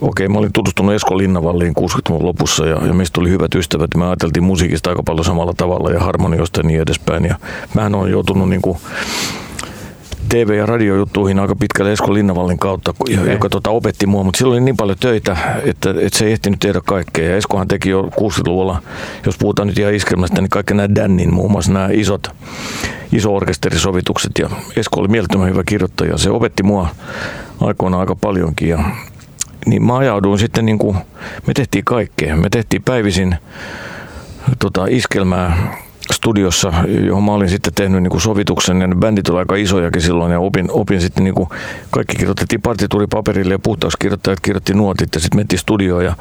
[0.00, 3.90] okei, mä olin tutustunut Esko Linnavalliin 60-luvun lopussa ja, ja meistä oli hyvät ystävät.
[3.96, 7.24] Me ajateltiin musiikista aika paljon samalla tavalla ja harmonioista ja niin edespäin.
[7.24, 7.36] Ja
[7.74, 8.78] mähän olen joutunut niin kuin
[10.28, 13.32] TV- ja radiojuttuihin aika pitkälle Esko Linnavallin kautta, okay.
[13.32, 16.60] joka tota, opetti mua, mutta silloin oli niin paljon töitä, että, että se ei ehtinyt
[16.60, 17.30] tehdä kaikkea.
[17.30, 18.82] Ja Eskohan teki jo 60-luvulla,
[19.26, 22.28] jos puhutaan nyt ihan iskelmästä, niin kaikki nämä Dannin, muun muassa nämä isot,
[23.12, 24.32] iso orkesterisovitukset.
[24.38, 26.18] Ja Esko oli mielettömän hyvä kirjoittaja.
[26.18, 26.88] Se opetti mua
[27.60, 28.68] aikoinaan aika paljonkin.
[28.68, 28.78] Ja
[29.66, 30.96] niin mä ajauduin sitten niin kuin,
[31.46, 32.36] me tehtiin kaikkea.
[32.36, 33.36] Me tehtiin päivisin
[34.58, 35.76] tota, iskelmää
[36.12, 36.72] studiossa,
[37.06, 40.32] johon mä olin sitten tehnyt niin kuin sovituksen, ja ne bändit oli aika isojakin silloin,
[40.32, 41.48] ja opin, opin sitten niin kuin,
[41.90, 46.16] kaikki kirjoitettiin partituuripaperille, ja puhtauskirjoittajat kirjoitti nuotit, ja sitten mentiin studioon, ja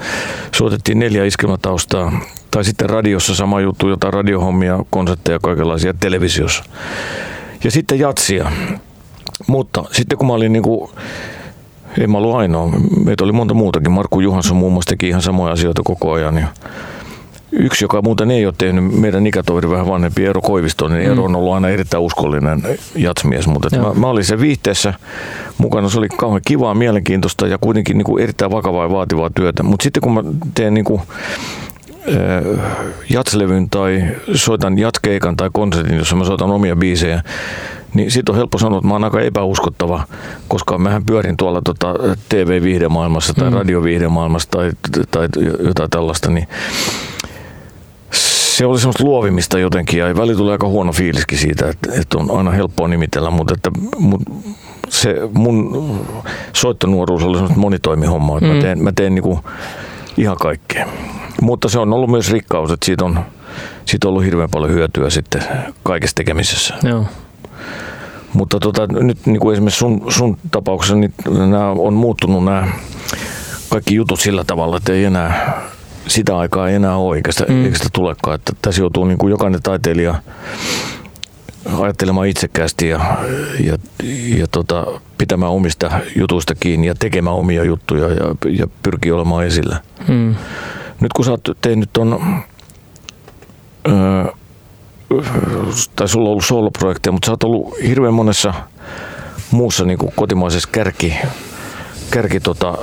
[0.55, 2.11] soitettiin neljä iskelmätaustaa,
[2.51, 6.63] tai sitten radiossa sama juttu, jotain radiohommia, konsertteja, kaikenlaisia televisiossa.
[7.63, 8.51] Ja sitten jatsia.
[9.47, 10.91] Mutta sitten kun mä olin niin kuin,
[11.97, 12.71] ei mä ollut ainoa.
[13.05, 13.91] Meitä oli monta muutakin.
[13.91, 16.37] Markku Juhansson muun muassa teki ihan samoja asioita koko ajan.
[16.37, 16.47] Ja
[17.51, 21.31] yksi, joka muuten ei ole tehnyt, meidän ikätoveri vähän vanhempi Eero Koivisto, niin Eero on
[21.31, 21.35] mm.
[21.35, 22.63] ollut aina erittäin uskollinen
[22.95, 23.47] jatsmies.
[23.47, 24.93] Mutta mä, mä, olin se viihteessä
[25.57, 25.89] mukana.
[25.89, 29.63] Se oli kauhean kivaa, mielenkiintoista ja kuitenkin niin kuin erittäin vakavaa ja vaativaa työtä.
[29.63, 30.23] Mutta sitten kun mä
[30.55, 31.01] teen niin kuin,
[33.09, 37.23] jatslevyn tai soitan jatkeikan tai konsertin, jossa mä soitan omia biisejä,
[37.93, 40.03] niin siitä on helppo sanoa, että mä oon aika epäuskottava,
[40.47, 41.95] koska mähän pyörin tuolla tota
[42.29, 43.57] TV-viihdemaailmassa tai mm.
[43.57, 44.71] radioviihdemaailmassa tai,
[45.11, 45.27] tai
[45.59, 46.47] jotain tällaista, niin
[48.59, 52.37] se oli semmoista luovimista jotenkin ja välillä tulee aika huono fiiliskin siitä, että, että on
[52.37, 54.31] aina helppoa nimitellä, mutta että, mutta
[54.89, 55.99] se mun
[56.53, 58.55] soittonuoruus oli semmoista monitoimihommaa, että mm.
[58.55, 59.39] mä teen, mä teen niinku
[60.17, 60.87] ihan kaikkea.
[61.41, 63.19] Mutta se on ollut myös rikkaus, että siitä on,
[63.85, 65.43] siitä on ollut hirveän paljon hyötyä sitten
[65.83, 66.73] kaikessa tekemisessä.
[66.83, 67.05] Joo.
[68.33, 72.67] Mutta tota, nyt niin kuin esimerkiksi sun, sun tapauksessa niin nämä on muuttunut nämä
[73.69, 75.61] kaikki jutut sillä tavalla, että ei enää
[76.07, 77.65] sitä aikaa ei enää ole, eikä sitä, mm.
[77.65, 78.35] eikä sitä tulekaan.
[78.35, 80.15] Että tässä joutuu niin kuin jokainen taiteilija
[81.79, 82.99] ajattelemaan itsekkäästi ja,
[83.63, 83.77] ja,
[84.37, 84.85] ja tota,
[85.17, 89.81] pitämään omista jutuista kiinni ja tekemään omia juttuja ja, ja pyrkii olemaan esillä.
[90.07, 90.35] Mm.
[90.99, 92.19] Nyt kun sä oot tehnyt ton,
[93.87, 94.25] öö,
[95.95, 98.53] tai sulla on ollut soloprojekteja, mutta sä oot ollut hirveän monessa
[99.51, 101.15] muussa niin kuin kotimaisessa kärki,
[102.11, 102.77] kärki tota,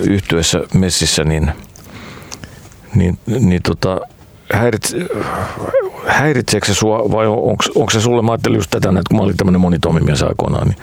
[0.00, 1.52] yhtyessä messissä, niin,
[2.94, 4.00] niin, niin tota,
[4.52, 4.92] häirit,
[6.06, 9.36] häiritseekö se sua vai onko se sulle, mä ajattelin just tätä, että kun mä olin
[9.36, 10.78] tämmöinen monitoimimies aikoinaan, niin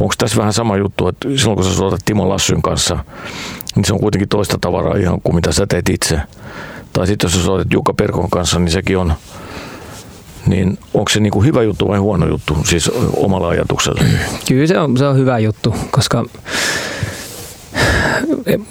[0.00, 2.98] onko tässä vähän sama juttu, että silloin kun sä soitat Timo Lassyn kanssa,
[3.76, 6.20] niin se on kuitenkin toista tavaraa ihan kuin mitä sä teet itse.
[6.96, 9.14] Tai sitten jos soitat Jukka Perkon kanssa, niin sekin on,
[10.46, 14.00] niin onko se niinku hyvä juttu vai huono juttu, siis omalla ajatuksella?
[14.48, 16.24] Kyllä se on, se on hyvä juttu, koska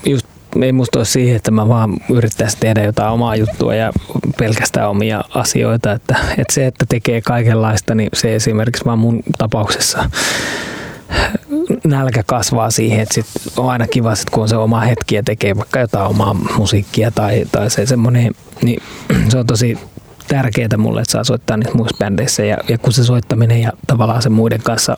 [0.06, 0.28] just
[0.62, 3.92] ei musta ole siihen, että mä vaan yrittäisin tehdä jotain omaa juttua ja
[4.40, 5.92] pelkästään omia asioita.
[5.92, 10.10] Että, että se, että tekee kaikenlaista, niin se esimerkiksi vaan mun tapauksessa
[11.84, 15.24] nälkä kasvaa siihen, että sit on aina kiva, sit kun on se oma hetki ja
[15.24, 18.82] tekee vaikka jotain omaa musiikkia tai, tai se semmoinen, niin
[19.30, 19.78] se on tosi
[20.28, 24.22] tärkeää mulle, että saa soittaa niissä muissa bändeissä ja, ja kun se soittaminen ja tavallaan
[24.22, 24.96] se muiden kanssa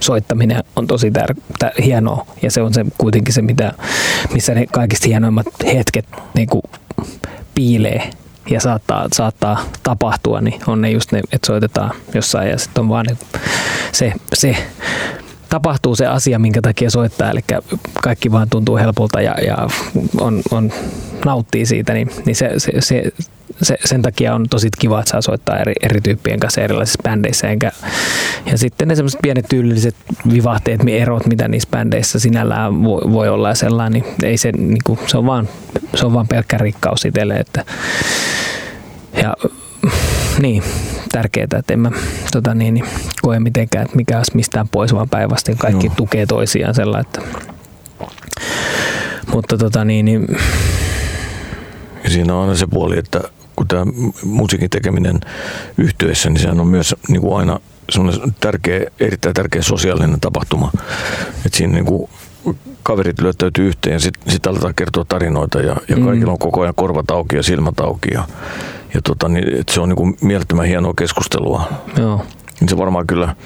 [0.00, 2.26] soittaminen on tosi tär- tär- hienoa.
[2.42, 3.72] Ja se on se kuitenkin se, mitä,
[4.32, 6.62] missä ne kaikista hienoimmat hetket niin kuin
[7.54, 8.10] piilee
[8.50, 12.88] ja saattaa, saattaa tapahtua, niin on ne just ne, että soitetaan jossain ja sitten on
[12.88, 13.16] vaan ne,
[13.92, 14.56] se, se
[15.52, 17.40] tapahtuu se asia, minkä takia soittaa, eli
[18.02, 19.56] kaikki vaan tuntuu helpolta ja, ja
[20.20, 20.72] on, on,
[21.24, 23.02] nauttii siitä, niin, niin se, se, se,
[23.62, 27.48] se, sen takia on tosi kiva, että saa soittaa eri, eri tyyppien kanssa erilaisissa bändeissä.
[27.48, 27.72] Enkä,
[28.46, 29.96] ja sitten ne semmoiset pienet tyylilliset
[30.32, 34.82] vivahteet, erot, mitä niissä bändeissä sinällään voi, voi olla ja sellainen, niin ei se, niin
[34.84, 35.48] kuin, se, on vaan,
[35.94, 37.34] se on vaan pelkkä rikkaus itselle.
[37.34, 37.64] Että,
[39.22, 39.36] ja
[40.42, 40.62] niin,
[41.12, 41.90] tärkeää, että en mä
[42.32, 42.86] tota niin, niin,
[43.22, 45.94] koe mitenkään, että mikä olisi mistään pois, vaan päinvastoin kaikki Joo.
[45.96, 47.06] tukee toisiaan sellainen.
[47.06, 47.22] Että,
[49.32, 50.26] mutta tota niin, niin
[52.04, 53.20] ja siinä on aina se puoli, että
[53.56, 53.84] kun tämä
[54.24, 55.20] musiikin tekeminen
[55.78, 60.72] yhtyessä, niin sehän on myös niin kuin aina semmoinen tärkeä, erittäin tärkeä sosiaalinen tapahtuma.
[61.46, 62.10] Että siinä niin kuin
[62.82, 66.04] kaverit löytäytyy yhteen ja sitten sit aletaan kertoa tarinoita ja, ja mm.
[66.04, 68.08] kaikilla on koko ajan korvat auki ja silmät auki.
[68.14, 68.28] Ja,
[68.94, 71.64] ja tota, niin, että se on niin kuin mielettömän hienoa keskustelua.
[71.98, 72.26] Joo.
[72.60, 73.36] Niin se varmaan kyllä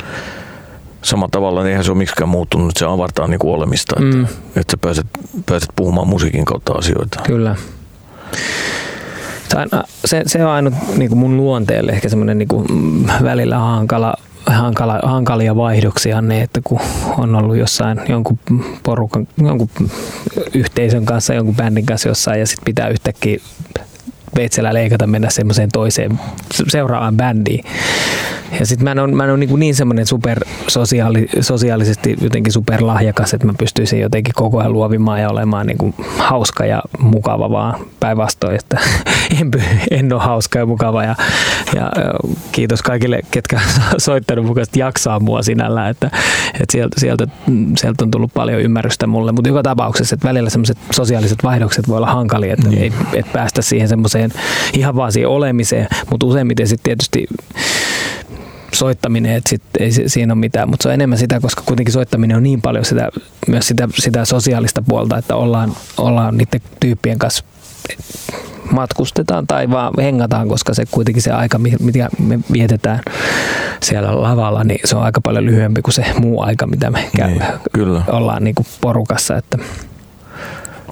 [1.03, 4.17] samalla tavalla, niin eihän se ole miksikään muuttunut, että se avartaa niin kuin olemista, että,
[4.17, 4.25] mm.
[4.57, 5.07] että sä pääset,
[5.47, 7.21] pääset puhumaan musiikin kautta asioita.
[7.27, 7.57] Kyllä.
[10.05, 12.67] Se, se on ainut niin kuin mun luonteelle ehkä semmoinen niin kuin,
[13.23, 14.15] välillä hankala,
[14.47, 16.81] hankala, hankalia vaihdoksia ne, että kun
[17.19, 18.39] on ollut jossain jonkun
[18.83, 19.69] porukan, jonkun
[20.55, 23.39] yhteisön kanssa, jonkun bändin kanssa jossain ja sitten pitää yhtäkkiä
[24.37, 26.21] veitsellä leikata mennä semmoiseen toiseen
[26.69, 27.65] seuraavaan bändiin.
[28.61, 32.53] Ja sitten mä en ole, mä en ole niin, niin semmoinen super sosiaali, sosiaalisesti jotenkin
[32.53, 37.51] superlahjakas, että mä pystyisin jotenkin koko ajan luovimaan ja olemaan niin kuin hauska ja mukava
[37.51, 38.81] vaan päinvastoin, että
[39.41, 39.51] en,
[39.91, 41.17] en ole hauska ja mukava ja,
[41.75, 41.93] ja
[42.53, 43.61] kiitos kaikille, ketkä
[43.99, 46.11] soittanut mukaan jaksaa mua sinällä, että,
[46.55, 47.29] että sieltä, sieltä,
[47.77, 51.97] sieltä, on tullut paljon ymmärrystä mulle, mutta joka tapauksessa, että välillä semmoiset sosiaaliset vaihdokset voi
[51.97, 52.83] olla hankalia, että niin.
[52.83, 54.16] ei et päästä siihen semmoiseen
[54.73, 57.27] ihan vaan siihen olemiseen, mutta useimmiten sitten tietysti
[58.75, 62.37] soittaminen, että sit ei siinä ole mitään, mutta se on enemmän sitä, koska kuitenkin soittaminen
[62.37, 63.09] on niin paljon sitä,
[63.49, 67.45] myös sitä, sitä sosiaalista puolta, että ollaan, ollaan niiden tyyppien kanssa
[68.71, 73.01] matkustetaan tai vaan hengataan, koska se kuitenkin se aika, mitä me vietetään
[73.83, 77.43] siellä lavalla, niin se on aika paljon lyhyempi kuin se muu aika, mitä me niin,
[77.73, 78.03] kyllä.
[78.09, 79.37] ollaan niin kuin porukassa.
[79.37, 79.59] Että.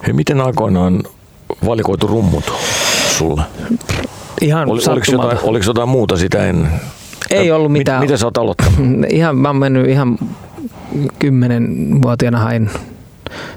[0.05, 1.03] Hei, miten aikoinaan
[1.65, 2.53] valikoitu rummut
[3.17, 3.41] sulle?
[4.41, 6.71] Ihan Oli, oliko, jotain, oliko jotain muuta sitä ennen?
[7.29, 7.99] Ei ollut mitään.
[7.99, 8.79] Miten sä oot aloittanut?
[9.09, 10.17] Ihan, mä oon mennyt ihan
[11.19, 12.69] kymmenenvuotiaana hain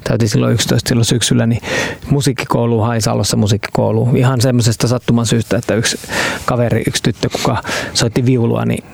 [0.05, 1.63] täytin silloin 11 silloin syksyllä, niin
[2.11, 4.09] musiikkikoulu hain Salossa musiikkikoulu.
[4.15, 5.99] Ihan semmoisesta sattuman syystä, että yksi
[6.45, 7.63] kaveri, yksi tyttö, kuka
[7.95, 8.85] soitti viulua, niin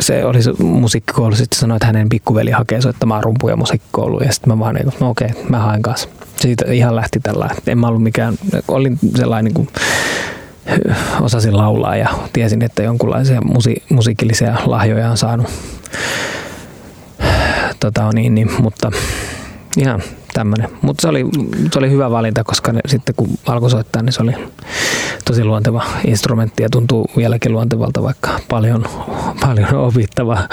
[0.00, 4.52] se oli se musiikkikoulu, sitten sanoi, että hänen pikkuveli hakee soittamaan rumpuja musiikkikouluun ja sitten
[4.52, 6.08] mä vaan niin no okei, mä haen kanssa.
[6.40, 8.34] Siitä ihan lähti tällä, en mä ollut mikään,
[8.68, 9.68] olin sellainen niin kuin,
[11.20, 15.46] osasin laulaa ja tiesin, että jonkunlaisia musi- musiikillisia lahjoja on saanut.
[17.80, 18.90] Tota, niin, niin, mutta
[19.78, 20.02] ihan
[20.34, 20.68] tämmöinen.
[20.82, 21.26] Mutta se oli,
[21.72, 24.32] se oli hyvä valinta, koska ne, sitten kun alkoi soittaa, niin se oli
[25.24, 28.84] tosi luonteva instrumentti ja tuntuu vieläkin luontevalta, vaikka paljon,
[29.40, 30.48] paljon opittavaa.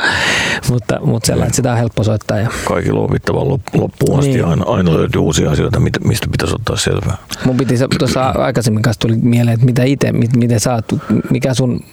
[0.69, 2.37] mutta, mutta sellainen, että sitä on helppo soittaa.
[2.37, 2.49] Ja...
[2.65, 4.31] Kaikilla on opittava loppuun asti.
[4.31, 4.45] Niin.
[4.45, 7.17] Aina, aina löytyy uusia asioita, mistä pitäisi ottaa selvää.
[7.45, 10.85] Mun piti tuossa aikaisemmin kanssa tuli mieleen, että mitä itse, miten sä oot,
[11.29, 11.83] mikä sun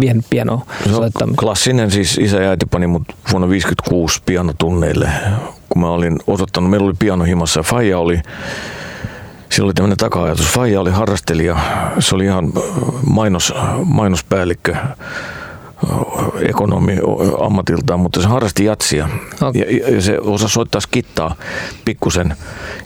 [0.00, 1.36] vien piano soittaminen?
[1.36, 3.02] Klassinen siis isä ja äiti pani mut
[3.32, 5.10] vuonna 56 pianotunneille
[5.70, 8.20] kun mä olin osoittanut, meillä oli piano himassa ja Faija oli,
[9.52, 10.46] sillä oli tämmöinen taka-ajatus.
[10.46, 11.56] Faija oli harrastelija,
[11.98, 12.52] se oli ihan
[13.06, 13.54] mainos,
[13.84, 14.76] mainospäällikkö
[16.48, 16.98] ekonomi
[17.40, 19.08] ammatiltaan, mutta se harrasti jatsia
[19.42, 19.62] okay.
[19.62, 21.34] ja, ja, se osasi soittaa skittaa
[21.84, 22.36] pikkusen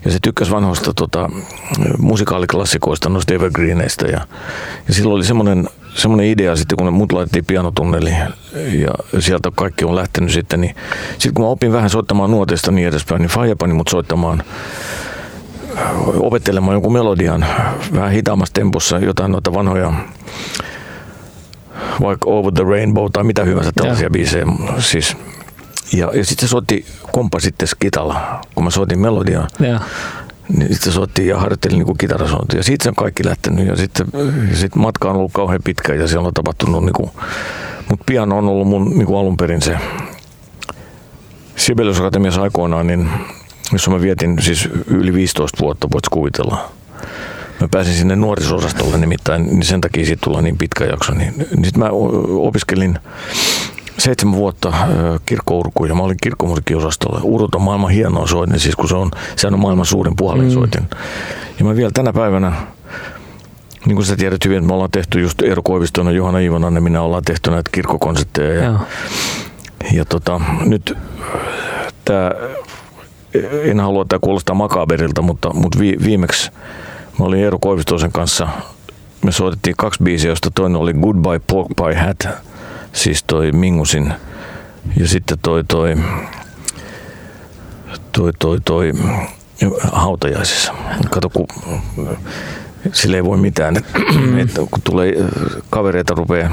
[0.05, 1.29] ja se tykkäsi vanhoista tota,
[1.97, 4.21] musikaaliklassikoista, noista evergreeneistä ja,
[4.87, 8.13] ja silloin oli semmoinen semmoinen idea sitten, kun mut laitettiin pianotunneli
[8.73, 10.75] ja sieltä kaikki on lähtenyt sitten, niin
[11.11, 14.43] sitten kun mä opin vähän soittamaan nuoteista niin edespäin, niin Faija pani mut soittamaan
[16.19, 17.45] opettelemaan jonkun melodian
[17.95, 19.93] vähän hitaammassa tempossa, jotain noita vanhoja
[22.01, 24.09] vaikka Over the Rainbow tai mitä hyvänsä tällaisia ja.
[24.09, 24.45] biisejä.
[24.79, 25.17] Siis,
[25.93, 29.47] ja, ja sitten se soitti kompa sitten skitalla, kun mä soitin melodiaa.
[29.59, 29.79] Ja.
[30.49, 32.63] Niin sitten soittiin ja harjoittelin niin kitarasointia.
[32.63, 33.67] Siitä se on kaikki lähtenyt.
[33.67, 34.07] Ja sitten
[34.53, 37.11] sit matka on ollut kauhean pitkä ja siellä on tapahtunut, niin kuin,
[37.89, 39.77] mutta piano on ollut mun niin kuin alun perin se
[41.55, 43.09] Sibelius Akatemiassa aikoinaan, niin,
[43.73, 46.71] jossa mä vietin siis yli 15 vuotta, voit kuvitella.
[47.61, 51.13] Mä pääsin sinne nuorisosastolle nimittäin, niin sen takia siitä tulla niin pitkä jakso.
[51.13, 51.89] Niin, niin sitten mä
[52.39, 52.99] opiskelin
[53.97, 54.73] seitsemän vuotta
[55.25, 55.95] kirkkourkuja.
[55.95, 57.19] Mä olin kirkkomusiikkiosastolla.
[57.23, 60.81] Urut on maailman hienoa soitin, siis kun se on, se on maailman suurin puhalinsoitin.
[60.81, 60.87] Mm.
[61.59, 62.53] Ja mä vielä tänä päivänä,
[63.85, 66.83] niin kuin sä tiedät hyvin, että me ollaan tehty just Eero Koiviston ja Johanna Ivonanen,
[66.83, 68.53] minä ollaan tehty näitä kirkkokonsertteja.
[68.53, 68.79] Ja, ja.
[69.93, 70.97] ja tota, nyt
[72.05, 72.31] tämä,
[73.63, 76.51] en halua, että tämä kuulostaa makaberilta, mutta, mutta vi, viimeksi
[77.19, 78.47] mä olin Eero Koivistosen kanssa,
[79.25, 82.45] me soitettiin kaksi biisiä, josta toinen oli Goodbye Pork Pie Hat,
[82.95, 84.13] siis toi Mingusin
[84.99, 85.95] ja sitten toi toi
[88.11, 88.91] toi toi, toi
[89.91, 90.73] hautajaisissa.
[91.09, 91.47] Kato, kun
[92.93, 93.99] sille ei voi mitään, että,
[94.43, 95.13] että kun tulee
[95.69, 96.49] kavereita rupeaa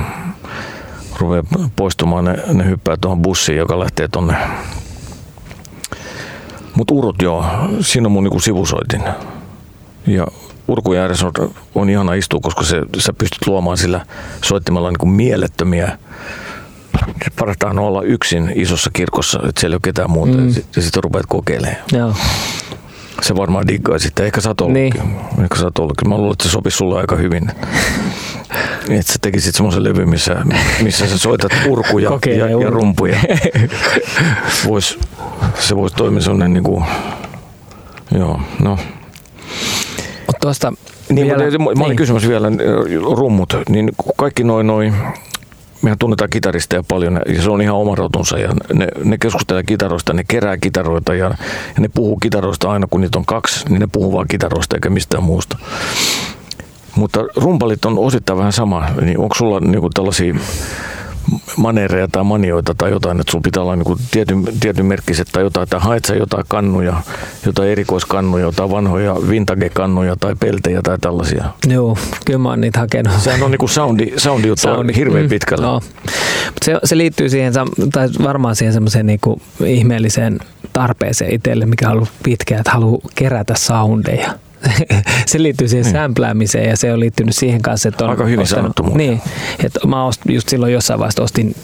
[1.18, 4.34] rupeaa poistumaan, ne, ne hyppää tuohon bussiin, joka lähtee tonne.
[6.74, 7.44] Mutta urut joo,
[7.80, 9.02] siinä on mun niinku sivusoitin.
[10.06, 10.26] Ja
[10.68, 14.06] urkun on, on ihana istua, koska se, sä pystyt luomaan sillä
[14.44, 15.98] soittimella niinku mielettömiä
[17.38, 20.38] parasta on olla yksin isossa kirkossa, että siellä ei ole ketään muuta.
[20.38, 20.54] Mm.
[20.76, 21.82] Ja sitten rupeat kokeilemaan.
[21.92, 22.14] Joo.
[23.22, 24.26] Se varmaan diggaa sitten.
[24.26, 25.02] Ehkä sä oot ollutkin.
[25.02, 25.42] Niin.
[25.42, 26.08] Ehkä sä oot ollutkin.
[26.08, 27.50] Mä luulen, että se sopisi sulle aika hyvin.
[28.82, 30.36] Että sä tekisit semmoisen levy, missä,
[30.82, 33.18] missä sä soitat urkuja ja, ja, rumpuja.
[34.66, 34.98] Vois,
[35.58, 36.84] se voisi toimia semmoinen niin kuin,
[38.18, 38.78] joo, no.
[40.42, 40.72] Tuosta
[41.08, 41.96] niin, vielä, mä, mä olin niin.
[41.96, 42.48] kysymys vielä,
[43.16, 44.94] rummut, niin kaikki noin noin
[45.82, 50.12] mehän tunnetaan kitaristeja paljon ja se on ihan oma rotunsa ja ne, ne keskustelee kitaroista,
[50.12, 51.26] ne kerää kitaroita ja,
[51.74, 54.90] ja ne puhuu kitaroista aina kun niitä on kaksi, niin ne puhuu vaan kitaroista eikä
[54.90, 55.58] mistään muusta.
[56.96, 60.34] Mutta rumpalit on osittain vähän sama, niin onko sulla niinku tällaisia
[61.56, 65.62] manereja tai manioita tai jotain, että sulla pitää olla niin tietyn, tietyn merkkiset tai jotain,
[65.62, 67.02] että haet sä jotain kannuja,
[67.46, 71.44] jotain erikoiskannuja, jotain vanhoja vintage-kannuja tai peltejä tai tällaisia.
[71.66, 73.12] Joo, kyllä mä oon niitä hakenut.
[73.18, 74.96] Sehän on niin kuin soundi, soundi juttu soundi.
[74.96, 75.66] hirveän mm, pitkällä.
[75.66, 75.80] No.
[76.62, 77.52] Se, se, liittyy siihen,
[77.92, 79.20] tai varmaan siihen semmoiseen niin
[79.66, 80.40] ihmeelliseen
[80.72, 84.34] tarpeeseen itselle, mikä on ollut pitkään, että haluaa kerätä soundeja
[85.26, 85.92] se liittyy siihen niin.
[85.92, 89.20] sämpläämiseen ja se on liittynyt siihen kanssa, että on Aika hyvin ostanut, sanottu Niin,
[89.64, 91.54] että mä ost, just silloin jossain vaiheessa ostin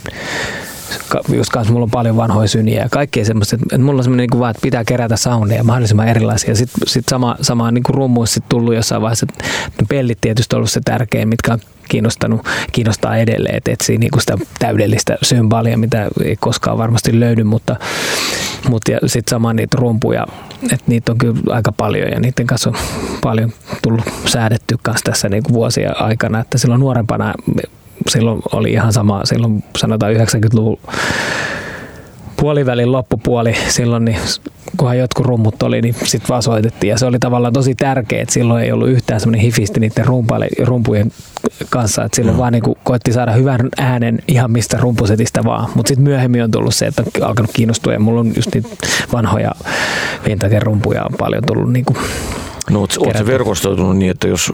[1.37, 4.41] just kanssa mulla on paljon vanhoja syniä ja kaikkea semmoista, että mulla on semmoinen niin
[4.41, 6.55] vaan, että pitää kerätä soundeja mahdollisimman erilaisia.
[6.55, 10.71] Sitten sit sama, sama niin rummuissa sit tullut jossain vaiheessa, että pellit tietysti on ollut
[10.71, 12.41] se tärkein, mitkä on kiinnostanut,
[12.72, 17.76] kiinnostaa edelleen, että etsii niin kuin sitä täydellistä symbalia, mitä ei koskaan varmasti löydy, mutta,
[18.68, 20.26] mutta sitten sama niitä rumpuja,
[20.62, 22.76] että niitä on kyllä aika paljon ja niiden kanssa on
[23.22, 27.34] paljon tullut säädetty kanssa tässä niin kuin vuosien aikana, että silloin nuorempana
[28.09, 30.78] silloin oli ihan sama, silloin sanotaan 90-luvun
[32.41, 34.18] puolivälin loppupuoli silloin, niin
[34.76, 36.91] kunhan jotkut rummut oli, niin sitten vaan soitettiin.
[36.91, 40.05] Ja se oli tavallaan tosi tärkeä, että silloin ei ollut yhtään semmoinen hifisti niiden
[40.64, 41.12] rumpujen
[41.70, 42.41] kanssa, että silloin mm.
[42.41, 45.70] vaan niin kuin koitti saada hyvän äänen ihan mistä rumpusetistä vaan.
[45.74, 48.68] Mutta sitten myöhemmin on tullut se, että on alkanut kiinnostua ja mulla on just niitä
[49.12, 49.51] vanhoja
[50.26, 51.99] vintage rumpuja on paljon tullut niin kuin
[52.71, 54.53] No oot, oot verkostoitunut niin, että jos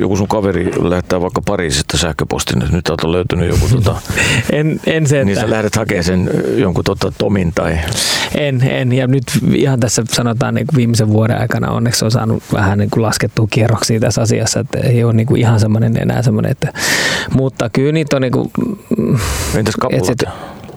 [0.00, 4.00] joku sun kaveri lähettää vaikka Pariisista sähköpostin, että nyt on löytynyt joku tota,
[4.52, 7.78] en, en se, niin sä lähdet hakemaan sen jonkun tota, Tomin tai...
[8.34, 9.24] En, en, ja nyt
[9.54, 13.46] ihan tässä sanotaan niin kuin viimeisen vuoden aikana onneksi on saanut vähän niin kuin laskettua
[13.50, 16.72] kierroksia tässä asiassa, että ei ole niin kuin ihan semmoinen enää semmoinen, että
[17.34, 18.50] mutta kyllä niitä on niin kuin,
[19.54, 20.10] Entäs kapulat?
[20.10, 20.28] Et,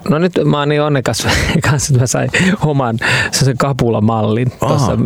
[0.10, 1.28] No nyt mä oon niin onnekas
[1.70, 2.30] kanssa, että mä sain
[2.62, 2.98] oman
[3.32, 4.52] sen kapulamallin.
[4.60, 4.98] Tuossa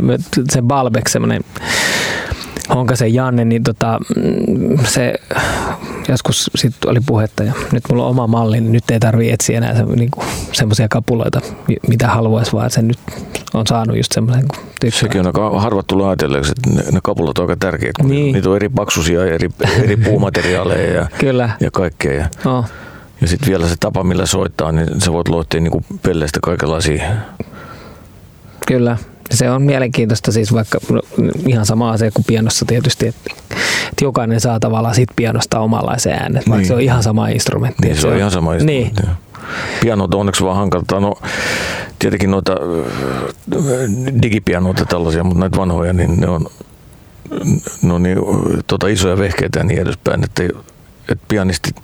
[0.52, 1.42] se Balbeck semmoinen
[2.76, 5.14] Honkasen Janne, niin tota, mm, se
[6.08, 9.58] joskus sit oli puhetta ja nyt mulla on oma malli, niin nyt ei tarvi etsiä
[9.58, 11.42] enää se, niinku, semmoisia kapuloita,
[11.88, 13.00] mitä haluaisi, vaan sen nyt
[13.54, 14.46] on saanut just semmoisen
[14.80, 15.00] tykkää.
[15.00, 18.34] Sekin on aika harvat tulee ajatelleeksi, että ne, ne kapulat on aika tärkeitä, kun niin.
[18.34, 19.50] niitä on eri paksuisia, eri,
[19.84, 21.50] eri puumateriaaleja ja, Kyllä.
[21.60, 22.14] ja kaikkea.
[22.14, 22.66] Ja, oh.
[23.22, 27.04] Ja sitten vielä se tapa, millä soittaa, niin sä voit luottia niin pelleistä kaikenlaisia.
[28.68, 28.98] Kyllä.
[29.32, 31.02] Se on mielenkiintoista siis vaikka no,
[31.48, 33.32] ihan sama asia kuin pianossa tietysti, että,
[33.90, 36.50] että jokainen saa tavallaan sit pianosta omanlaisen äänen, niin.
[36.50, 37.88] vaikka se on ihan sama instrumentti.
[37.88, 39.02] Niin, se on, on ihan sama instrumentti.
[39.02, 39.16] Niin.
[39.82, 41.00] Pianot on onneksi vaan hankalta.
[41.00, 41.14] No,
[42.00, 42.56] tietenkin noita
[44.22, 46.46] digipianoita tällaisia, mutta näitä vanhoja, niin ne on,
[47.82, 48.18] no niin,
[48.68, 50.44] tota isoja vehkeitä ja niin edespäin, että,
[51.10, 51.76] että pianistit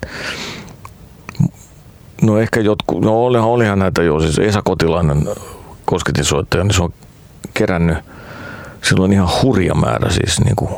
[2.24, 5.28] No ehkä jotkut, no olihan, olihan näitä jo, siis Esa Kotilainen
[5.84, 6.92] kosketinsoittaja, niin se on
[7.54, 7.98] kerännyt
[8.82, 10.70] silloin ihan hurja määrä siis niin kuin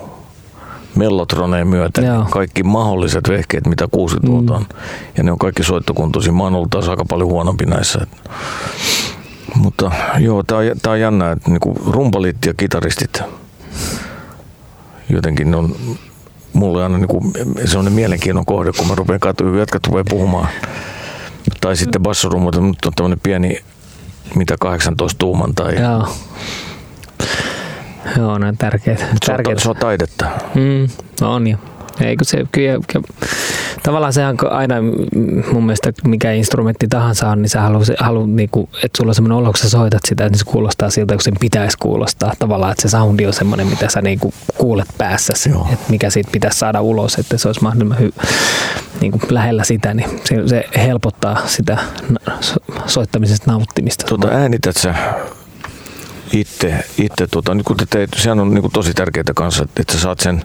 [0.96, 2.26] mellotroneen myötä Joo.
[2.30, 4.50] kaikki mahdolliset vehkeet, mitä kuusi mm.
[4.50, 4.66] on.
[5.16, 6.32] Ja ne on kaikki soittokuntoisia.
[6.32, 8.06] Mä oon ollut taas aika paljon huonompi näissä.
[9.54, 13.22] Mutta joo, tää on, tää on jännä, että niinku rumpalit ja kitaristit
[15.08, 15.76] jotenkin on
[16.52, 17.32] mulle aina niinku
[17.64, 20.48] sellainen mielenkiinnon kohde, kun mä rupean katsomaan, jätkät rupeaa puhumaan.
[21.60, 23.60] Tai sitten bassorumut, mutta on tämmöinen pieni
[24.34, 25.74] mitä 18 tuuman tai...
[25.80, 26.08] Joo.
[28.16, 29.04] Joo, ne on tärkeitä.
[29.26, 29.62] tärkeitä.
[29.62, 30.26] Se, on, se on taidetta.
[30.54, 30.88] Mm,
[31.20, 31.58] no on jo.
[32.00, 33.06] Eikö se, kyllä, kyllä,
[33.82, 34.74] tavallaan se on aina
[35.52, 39.36] mun mielestä mikä instrumentti tahansa on, niin sä haluat, haluat niinku, että sulla on semmoinen
[39.36, 42.32] olo, kun sä soitat sitä, että se kuulostaa siltä, kun sen pitäisi kuulostaa.
[42.38, 45.32] Tavallaan, että se soundi on semmoinen, mitä sä niinku kuulet päässä,
[45.72, 48.12] että mikä siitä pitäisi saada ulos, että se olisi mahdollisimman hy,
[49.00, 51.78] niinku lähellä sitä, niin se, se helpottaa sitä
[52.86, 54.06] soittamisesta nauttimista.
[54.06, 54.94] Tuota, äänität sä
[56.32, 59.92] itse, itse tota, niin kun te teit, sehän on niin kuin tosi tärkeää kanssa, että
[59.92, 60.42] sä saat sen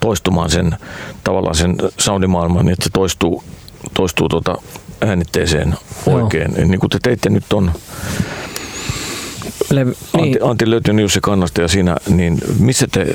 [0.00, 0.76] toistumaan sen
[1.24, 3.44] tavallaan sen soundimaailman, niin että se toistuu,
[3.94, 4.54] toistuu tota
[5.00, 5.74] äänitteeseen
[6.06, 6.52] oikein.
[6.56, 6.66] Joo.
[6.66, 7.72] Niin kuin te teitte nyt on
[9.80, 10.38] Antti, niin.
[10.42, 13.06] Antti löytynyt Jussi Kannasta ja siinä, niin missä te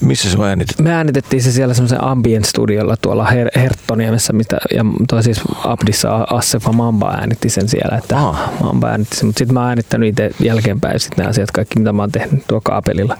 [0.00, 0.84] missä se äänitettiin?
[0.84, 6.26] Me äänitettiin se siellä semmoisen ambient studiolla tuolla Her- Herttoniemessä, mitä, ja toi siis Abdissa
[6.30, 8.52] Assefa Mamba äänitti sen siellä, että Aha.
[8.62, 11.92] Mamba äänitti sen, mutta sitten mä oon äänittänyt itse jälkeenpäin sitten nämä asiat, kaikki mitä
[11.92, 13.16] mä oon tehnyt tuo kaapelilla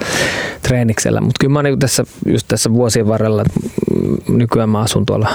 [0.63, 3.45] treeniksellä, mutta kyllä mä oon niin tässä, just tässä vuosien varrella,
[4.29, 5.31] nykyään mä asun tuolla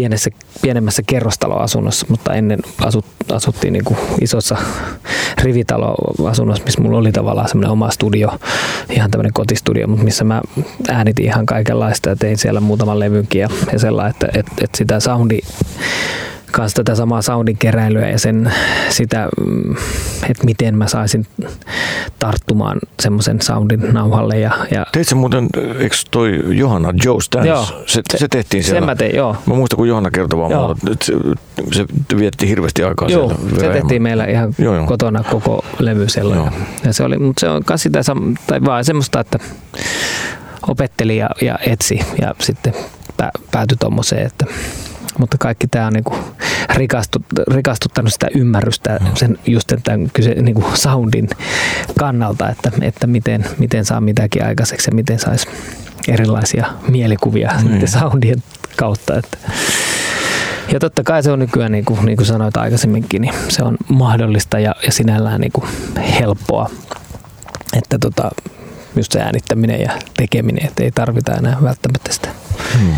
[0.00, 0.30] pienessä,
[0.62, 4.56] pienemmässä kerrostaloasunnossa, mutta ennen asut, asuttiin niin kuin isossa
[5.42, 8.28] rivitaloasunnossa, missä mulla oli tavallaan semmoinen oma studio,
[8.90, 10.42] ihan tämmöinen kotistudio, mutta missä mä
[10.88, 15.00] äänitin ihan kaikenlaista ja tein siellä muutaman levynkin ja, ja sellainen, että, että, että sitä
[15.00, 15.38] soundi
[16.50, 18.52] kanssa tätä samaa soundin keräilyä ja sen,
[18.88, 19.28] sitä,
[20.28, 21.26] että miten mä saisin
[22.18, 24.38] tarttumaan semmoisen soundin nauhalle.
[24.38, 25.48] Ja, ja Teit se muuten,
[25.78, 28.80] eikö toi Johanna Joe Stans, joo, se, se, se, tehtiin siellä?
[28.80, 29.36] Sen mä tein, joo.
[29.46, 31.12] Mä muistan, kun Johanna kertoi vaan mulle, että se,
[31.72, 31.86] se
[32.16, 33.60] vietti hirveästi aikaa joo, siellä.
[33.60, 34.86] se tehtiin meillä ihan joo, joo.
[34.86, 36.34] kotona koko levy siellä.
[36.34, 36.50] Joo.
[36.84, 38.00] Ja se oli, mutta se on myös sitä,
[38.46, 39.38] tai vaan semmoista, että
[40.68, 42.74] opetteli ja, ja etsi ja sitten
[43.50, 44.46] päätyi tuommoiseen, että
[45.18, 46.16] mutta kaikki tämä on niinku
[46.74, 49.10] rikastut, rikastuttanut sitä ymmärrystä no.
[49.14, 51.28] sen just tämän kyse, niinku soundin
[51.98, 55.48] kannalta, että, että miten, miten saa mitäkin aikaiseksi ja miten saisi
[56.08, 57.86] erilaisia mielikuvia mm.
[57.86, 58.42] soundien
[58.76, 59.18] kautta.
[59.18, 59.38] Että.
[60.72, 63.76] Ja totta kai se on nykyään, niin kuin, niin kuin sanoit aikaisemminkin, niin se on
[63.88, 65.68] mahdollista ja, ja sinällään niin kuin
[66.20, 66.70] helppoa.
[67.76, 68.30] Että tota,
[68.96, 72.28] just se äänittäminen ja tekeminen, että ei tarvita enää välttämättä sitä
[72.78, 72.94] hmm.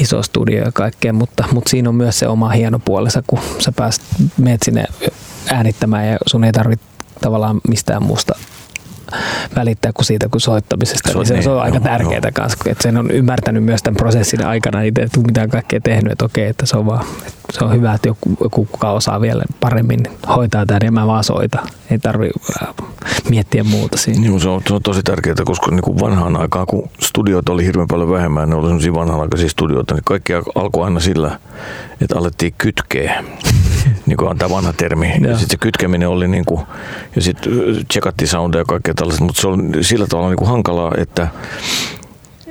[0.00, 3.72] Iso studio ja kaikkea, mutta, mutta siinä on myös se oma hieno puolensa, kun sä
[3.72, 4.02] pääst,
[4.38, 4.84] meet sinne
[5.50, 6.86] äänittämään ja sun ei tarvitse
[7.20, 8.34] tavallaan mistään muusta
[9.56, 11.12] välittää kuin siitä kuin soittamisesta.
[11.12, 13.82] Se on, niin se, niin, se on aika tärkeää kanssa, että sen on ymmärtänyt myös
[13.82, 17.58] tämän prosessin aikana itse, että mitä kaikkea tehnyt, että okei, että se on vaan, että
[17.58, 21.24] se on hyvä, että joku, joku kuka osaa vielä paremmin hoitaa tämän ja mä vaan
[21.24, 21.62] soita.
[21.90, 22.30] Ei tarvi
[22.62, 22.68] äh,
[23.28, 24.26] miettiä muuta siinä.
[24.26, 27.64] Joo, se on, se on tosi tärkeää, koska niin kuin vanhaan aikaan, kun studioita oli
[27.64, 31.38] hirveän paljon vähemmän, ne oli sellaisia vanhanaikaisia studioita, niin kaikki alkoi aina sillä,
[32.00, 33.24] että alettiin kytkeä,
[34.06, 35.06] niin kuin on tämä vanha termi.
[35.08, 36.60] Ja, ja sitten se kytkeminen oli niin kuin,
[37.16, 37.52] ja sitten
[37.88, 41.28] tsekattiin soundia ja kaikkea tällaista, mutta se on sillä tavalla niin kuin hankalaa, että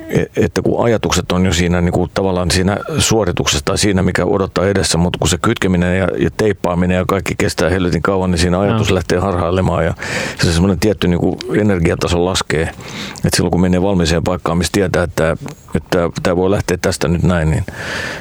[0.08, 4.24] E, että kun ajatukset on jo siinä niin kuin tavallaan siinä suorituksessa tai siinä, mikä
[4.24, 8.38] odottaa edessä, mutta kun se kytkeminen ja, ja teippaaminen ja kaikki kestää helvetin kauan, niin
[8.38, 8.94] siinä ajatus no.
[8.94, 9.94] lähtee harhailemaan ja
[10.42, 12.62] se semmoinen tietty niin kuin energiataso laskee.
[12.62, 15.36] Että silloin kun menee valmiiseen paikkaan, missä tietää, että,
[15.74, 17.64] että tämä voi lähteä tästä nyt näin, niin,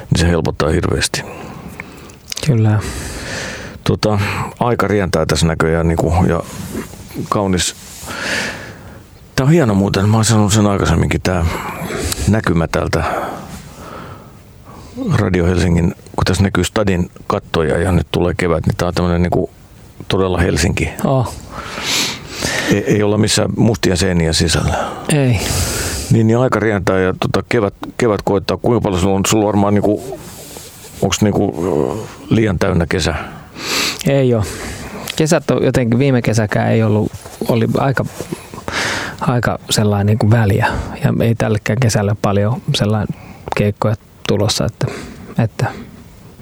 [0.10, 1.24] niin se helpottaa hirveästi.
[2.48, 2.80] Kyllä.
[3.84, 4.20] Tota,
[4.60, 6.44] aika rientää tässä näköjään niin kuin, ja
[7.30, 7.76] kaunis
[9.36, 11.46] Tämä on hieno muuten, mä oon sanonut sen aikaisemminkin, tämä
[12.30, 13.04] näkymä täältä
[15.16, 19.22] Radio Helsingin, kun tässä näkyy stadin kattoja ja nyt tulee kevät, niin tämä on tämmöinen
[19.22, 19.50] niin
[20.08, 20.90] todella Helsinki.
[21.04, 21.34] Oh.
[22.72, 24.76] Ei, ei olla missään mustia seiniä sisällä.
[25.10, 25.40] Ei.
[26.12, 28.58] Niin, niin aika rientää ja tota, kevät, kevät koittaa.
[28.58, 30.20] Kuinka paljon sulla on, sulla on varmaan niin
[31.04, 33.16] onko niinku liian täynnä kesä?
[34.08, 34.44] Ei ole.
[35.16, 37.12] Kesät on jotenkin, viime kesäkään ei ollut,
[37.48, 38.06] oli aika
[39.22, 40.68] aika sellainen niin kuin väliä.
[41.04, 43.20] Ja ei tällekään kesällä paljon sellainen
[43.58, 43.96] keikkoja
[44.28, 44.88] tulossa, että,
[45.40, 45.68] että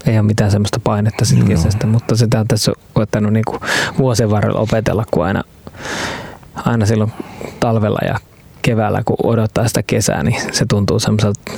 [0.06, 1.50] ei ole mitään semmoista painetta siitä no.
[1.50, 3.44] kesästä, mutta sitä on tässä koettanut niin
[3.98, 5.44] vuosien varrella opetella, kun aina,
[6.56, 7.14] aina silloin
[7.60, 8.20] talvella ja
[8.62, 11.52] keväällä, kun odottaa sitä kesää, niin se tuntuu semmoiselta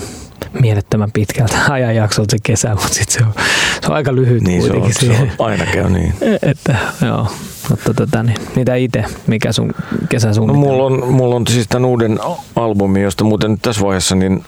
[0.60, 3.34] mielettömän pitkältä ajanjaksolta se kesä, mutta sitten se on,
[3.82, 4.94] se on aika lyhyt niin kuitenkin.
[4.94, 6.14] Se on, se on, aina käy niin.
[6.52, 6.76] Että,
[7.06, 7.28] joo,
[7.70, 9.74] mutta tota, niin, mitä itse, mikä sun
[10.10, 10.68] kesäsuunnitelma?
[10.68, 12.20] No, mulla, on, mulla on siis tämän uuden
[12.56, 14.44] albumi, josta muuten nyt tässä vaiheessa niin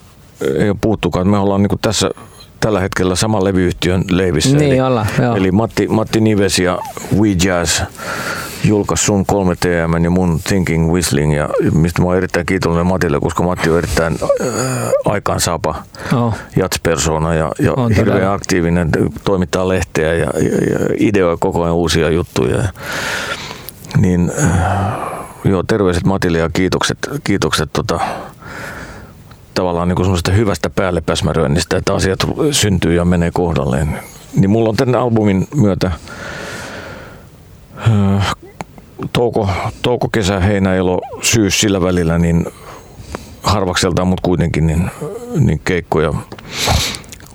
[0.60, 1.28] ei ole puuttukaan.
[1.28, 2.12] Me ollaan niin tässä
[2.66, 4.58] tällä hetkellä saman levyyhtiön leivissä.
[4.58, 5.36] Niin eli, olla, joo.
[5.36, 6.80] eli Matti, Matti Nives ja
[7.18, 7.82] We Jazz
[8.64, 13.20] julkaisi sun 3 TM ja mun Thinking Whistling, ja mistä mä oon erittäin kiitollinen Matille,
[13.20, 14.50] koska Matti on erittäin äh,
[15.06, 15.76] aikaansaapa
[16.14, 16.34] oh.
[16.56, 18.34] jatspersona ja, ja hirveän todella.
[18.34, 18.90] aktiivinen,
[19.24, 22.64] toimittaa lehteä ja, ja, ja ideoi koko ajan uusia juttuja.
[23.98, 24.50] Niin äh,
[25.44, 28.00] joo, terveiset Matille ja kiitokset, kiitokset tota,
[29.56, 32.20] tavallaan niin kuin hyvästä päälle päsmäröinnistä, että asiat
[32.52, 34.00] syntyy ja menee kohdalleen.
[34.36, 35.92] Niin mulla on tämän albumin myötä
[37.88, 38.36] äh,
[39.14, 39.50] touko,
[39.82, 42.46] touko, kesä, heinä, elo, syys sillä välillä, niin
[43.44, 44.92] harvakseltaan, mutta kuitenkin niin,
[45.40, 46.14] niin keikkoja,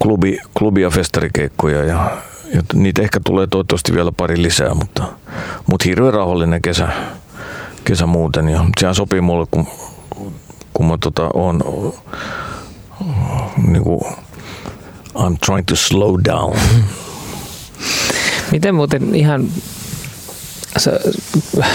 [0.03, 2.11] klubi, klubi- ja festarikeikkoja ja,
[2.55, 5.05] ja niitä ehkä tulee toivottavasti vielä pari lisää, mutta,
[5.67, 6.89] mutta hirveän rauhallinen kesä,
[7.85, 9.67] kesä muuten ja sehän sopii mulle, kun,
[10.75, 11.61] kun mä tota, on
[13.67, 14.01] niin kuin,
[15.15, 16.57] I'm trying to slow down.
[18.53, 19.49] Miten muuten ihan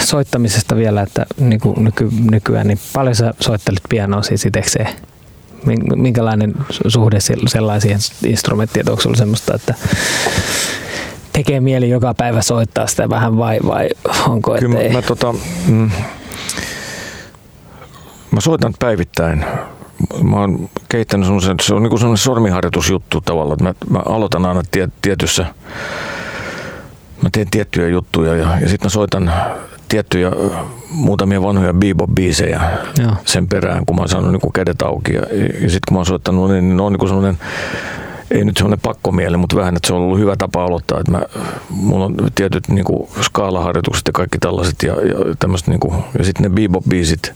[0.04, 4.88] soittamisesta vielä, että niin kuin nyky, nykyään, niin paljon sä soittelit pianoa siis itsekseen?
[5.96, 6.54] Minkälainen
[6.86, 7.18] suhde
[7.48, 9.74] sellaisiin instrumenttiin, onko sulla semmoista, että
[11.32, 13.88] tekee mieli joka päivä soittaa sitä vähän vai, vai
[14.28, 14.92] onko Kyllä ettei?
[14.92, 15.34] mä, mä, tota,
[15.66, 15.90] mm,
[18.36, 19.44] mä soitan päivittäin.
[20.22, 24.62] Mä oon kehittänyt semmoisen, se on niin semmoinen sormiharjoitusjuttu tavallaan, että mä, mä aloitan aina
[25.02, 25.46] tietyssä
[27.22, 29.32] mä teen tiettyjä juttuja ja, ja sitten mä soitan
[29.88, 30.32] tiettyjä
[30.90, 32.60] muutamia vanhoja bebop-biisejä
[32.98, 33.12] Joo.
[33.24, 35.14] sen perään, kun mä oon saanut niin kädet auki.
[35.14, 35.22] Ja,
[35.62, 37.38] ja sitten kun mä oon soittanut, niin, niin on niin sellainen
[38.30, 41.00] ei nyt semmoinen pakkomieli, mutta vähän, että se on ollut hyvä tapa aloittaa.
[41.00, 41.22] Että mä,
[41.70, 46.24] mulla on tietyt niin kuin, skaalaharjoitukset ja kaikki tällaiset ja, ja tämmöiset, niin kuin, ja
[46.24, 47.32] sitten ne bebop-biisit.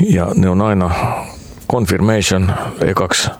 [0.00, 0.90] Ja ne on aina
[1.70, 3.30] Confirmation ekaksi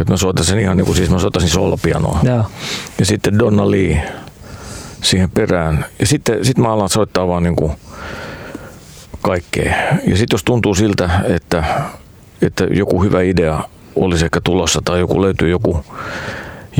[0.00, 2.18] että mä soitan ihan niin kuin siis mä soittaisin solopianoa.
[2.22, 2.44] Ja.
[2.98, 4.12] ja sitten Donna Lee
[5.02, 5.84] siihen perään.
[5.98, 7.72] Ja sitten sit mä alan soittaa vaan niin kuin
[9.22, 9.74] kaikkea.
[10.06, 11.64] Ja sitten jos tuntuu siltä, että,
[12.42, 13.64] että joku hyvä idea
[13.96, 15.84] olisi ehkä tulossa tai joku löytyy joku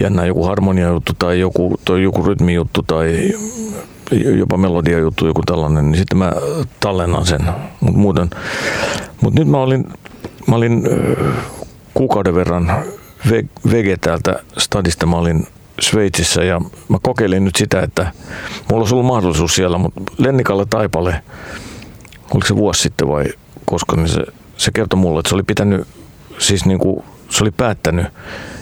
[0.00, 3.32] jännä joku harmonia juttu tai joku, tai joku rytmijuttu tai
[4.38, 6.32] jopa melodia juttu, joku tällainen, niin sitten mä
[6.80, 7.40] tallennan sen.
[7.80, 8.30] Mut muuten,
[9.20, 9.86] mut nyt mä olin,
[10.46, 10.88] mä olin
[11.94, 12.72] kuukauden verran
[13.70, 15.06] vege täältä stadista.
[15.06, 15.46] Mä olin
[15.80, 18.12] Sveitsissä ja mä kokeilin nyt sitä, että
[18.70, 21.22] mulla olisi ollut mahdollisuus siellä, mutta Lennikalle Taipale,
[22.34, 23.24] oliko se vuosi sitten vai
[23.64, 24.24] koska, niin se,
[24.56, 25.88] se kertoi mulle, että se oli pitänyt,
[26.38, 28.06] siis niin kuin, se oli päättänyt,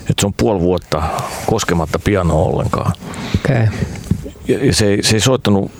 [0.01, 1.03] että se on puoli vuotta
[1.46, 2.92] koskematta pianoa ollenkaan.
[3.44, 3.66] Okay.
[4.49, 5.70] Ja, se, se ei soittanut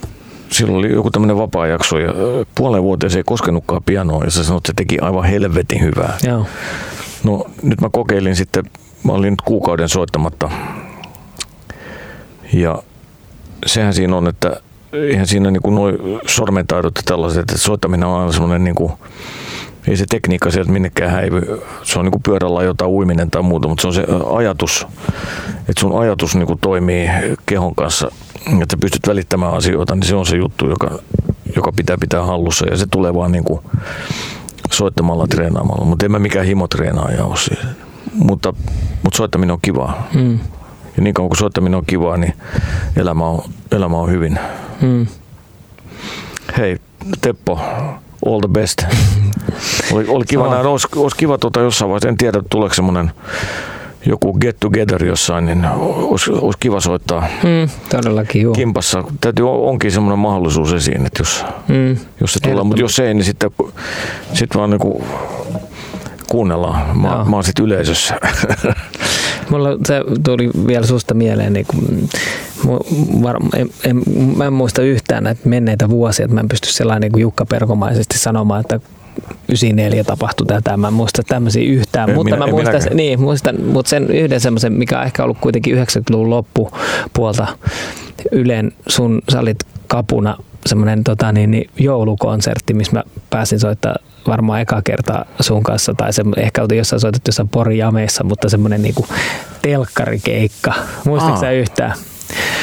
[0.53, 2.13] silloin oli joku tämmöinen vapaa-jakso ja
[2.55, 6.19] puolen vuoteen se ei koskenutkaan pianoa ja se sanoi, että se teki aivan helvetin hyvää.
[6.27, 6.47] Joo.
[7.25, 8.65] No nyt mä kokeilin sitten
[9.05, 10.51] mä olin nyt kuukauden soittamatta.
[12.53, 12.83] Ja
[13.67, 14.61] sehän siinä on, että
[14.93, 18.93] eihän siinä niin noin sormentaidot ja tällaiset, että soittaminen on aina semmoinen niin kuin,
[19.89, 21.63] ei se tekniikka sieltä minnekään häivy.
[21.83, 24.07] Se on niin kuin pyörällä jotain uiminen tai muuta, mutta se on se
[24.37, 24.87] ajatus,
[25.59, 27.11] että sun ajatus niin kuin toimii
[27.47, 28.11] kehon kanssa,
[28.63, 30.91] että pystyt välittämään asioita, niin se on se juttu, joka,
[31.57, 33.61] joka pitää pitää hallussa ja se tulee vaan niin kuin
[34.73, 37.59] soittamalla treenaamalla, mutta en mä mikään himotreenaaja ole siis.
[38.15, 38.55] Mutta,
[39.03, 40.09] mutta soittaminen on kivaa.
[40.15, 40.39] Mm.
[40.97, 42.33] Ja niin kauan kuin soittaminen on kivaa, niin
[42.97, 43.43] elämä on,
[43.73, 44.39] elämä on hyvin.
[44.81, 45.07] Mm.
[46.59, 46.77] Hei,
[47.21, 47.61] Teppo,
[48.27, 48.83] all the best.
[49.93, 53.13] oli, oli kiva nähdä, olisi, olisi kiva tuota jossain vaiheessa, en tiedä tuleeko semmoinen
[54.07, 58.55] joku get together jossain, niin olisi, olisi kiva soittaa mm, todellakin, joo.
[58.55, 59.05] kimpassa.
[59.21, 63.25] Täytyy, onkin semmoinen mahdollisuus esiin, että jos, mm, jos se tulee, mutta jos ei, niin
[63.25, 63.51] sitten,
[64.33, 64.81] sitten vaan niin
[66.29, 66.99] kuunnellaan.
[67.01, 68.15] Mä, mä oon sitten yleisössä.
[69.51, 72.09] Mulla se tuli vielä susta mieleen, niin kun,
[73.23, 74.03] var, en, en,
[74.37, 78.19] mä en muista yhtään näitä menneitä vuosia, että mä en pysty sellainen niin Jukka Perkomaisesti
[78.19, 78.81] sanomaan, että
[79.49, 80.77] 94 tapahtui tätä.
[80.77, 84.11] Mä en muista tämmöisiä yhtään, en mutta minä, mä muistan, sen, niin, muistan, mutta sen
[84.11, 87.47] yhden semmoisen, mikä on ehkä ollut kuitenkin 90-luvun loppupuolta
[88.33, 93.95] Ylen, sun, sä olit kapuna semmoinen tota, niin, niin, joulukonsertti, missä mä pääsin soittaa
[94.29, 98.49] varmaan eka kerta sun kanssa, tai se, ehkä oltiin jossain soitettu jossain Pori Jameissa, mutta
[98.49, 99.07] semmoinen niinku
[99.63, 100.75] telkkarikeikka.
[101.05, 101.95] Muistatko sä yhtään?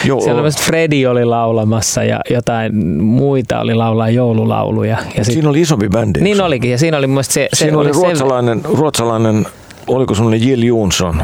[0.05, 0.21] Joo.
[0.21, 4.97] Siellä oli Freddy oli laulamassa ja jotain muita oli laulaa joululauluja.
[5.17, 6.21] Ja sit, siinä oli isompi bändi.
[6.21, 8.67] Niin olikin, ja siinä oli mun se, se Siinä oli, oli ruotsalainen, se...
[8.73, 9.47] ruotsalainen,
[9.87, 11.23] oliko semmoinen Jill Jonsson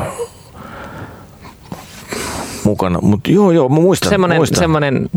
[2.64, 4.10] mukana, mutta joo, joo, mä muistan.
[4.10, 4.60] Semmoinen, muistan.
[4.60, 5.10] semmoinen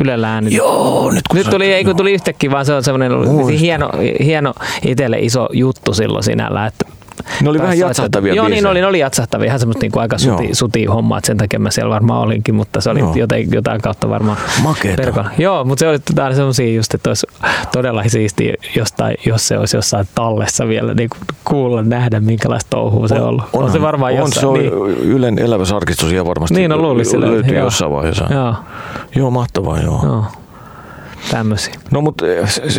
[0.00, 0.54] Ylellä ääni.
[0.54, 3.12] Joo, nyt kun nyt tuli, ei kun tuli yhtäkkiä, vaan se on semmoinen
[3.60, 3.90] hieno,
[4.24, 4.54] hieno
[4.86, 6.86] itselle iso juttu silloin sinällä, että
[7.42, 9.46] ne oli vähän jatsahtavia Joo, niin oli, ne oli jatsahtavia.
[9.46, 12.54] Ihan semmoista niin kuin aika suti, suti hommaa, että sen takia mä siellä varmaan olinkin,
[12.54, 15.24] mutta se oli jotain, jotain kautta varmaan Makeeta.
[15.38, 17.26] Joo, mutta se oli aina semmoisia just, että olisi
[17.72, 23.08] todella siistiä jostain, jos se olisi jossain tallessa vielä niin kuin kuulla, nähdä minkälaista touhua
[23.08, 23.44] se on ollut.
[23.52, 24.40] On, on se varmaan on, jossain.
[24.40, 24.72] Se on niin.
[25.10, 27.64] Ylen eläväsarkistus ja varmasti niin, no, löytyy joo.
[27.64, 28.26] jossain vaiheessa.
[28.30, 28.54] Joo.
[29.14, 30.00] Joo, mahtavaa joo.
[30.04, 30.24] joo.
[31.30, 31.74] Tämmöisiä.
[31.90, 32.24] No mutta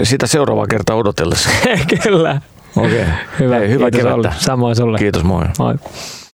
[0.03, 1.49] sitä seuraavaa kertaa odotellessa.
[2.03, 2.41] Kyllä.
[2.75, 3.01] Okei.
[3.01, 3.13] Okay.
[3.39, 4.33] Hyvä, Hei, hyvä kevättä.
[4.37, 4.97] Samoin sulle.
[4.97, 5.45] Kiitos, moi.
[5.59, 5.75] Moi.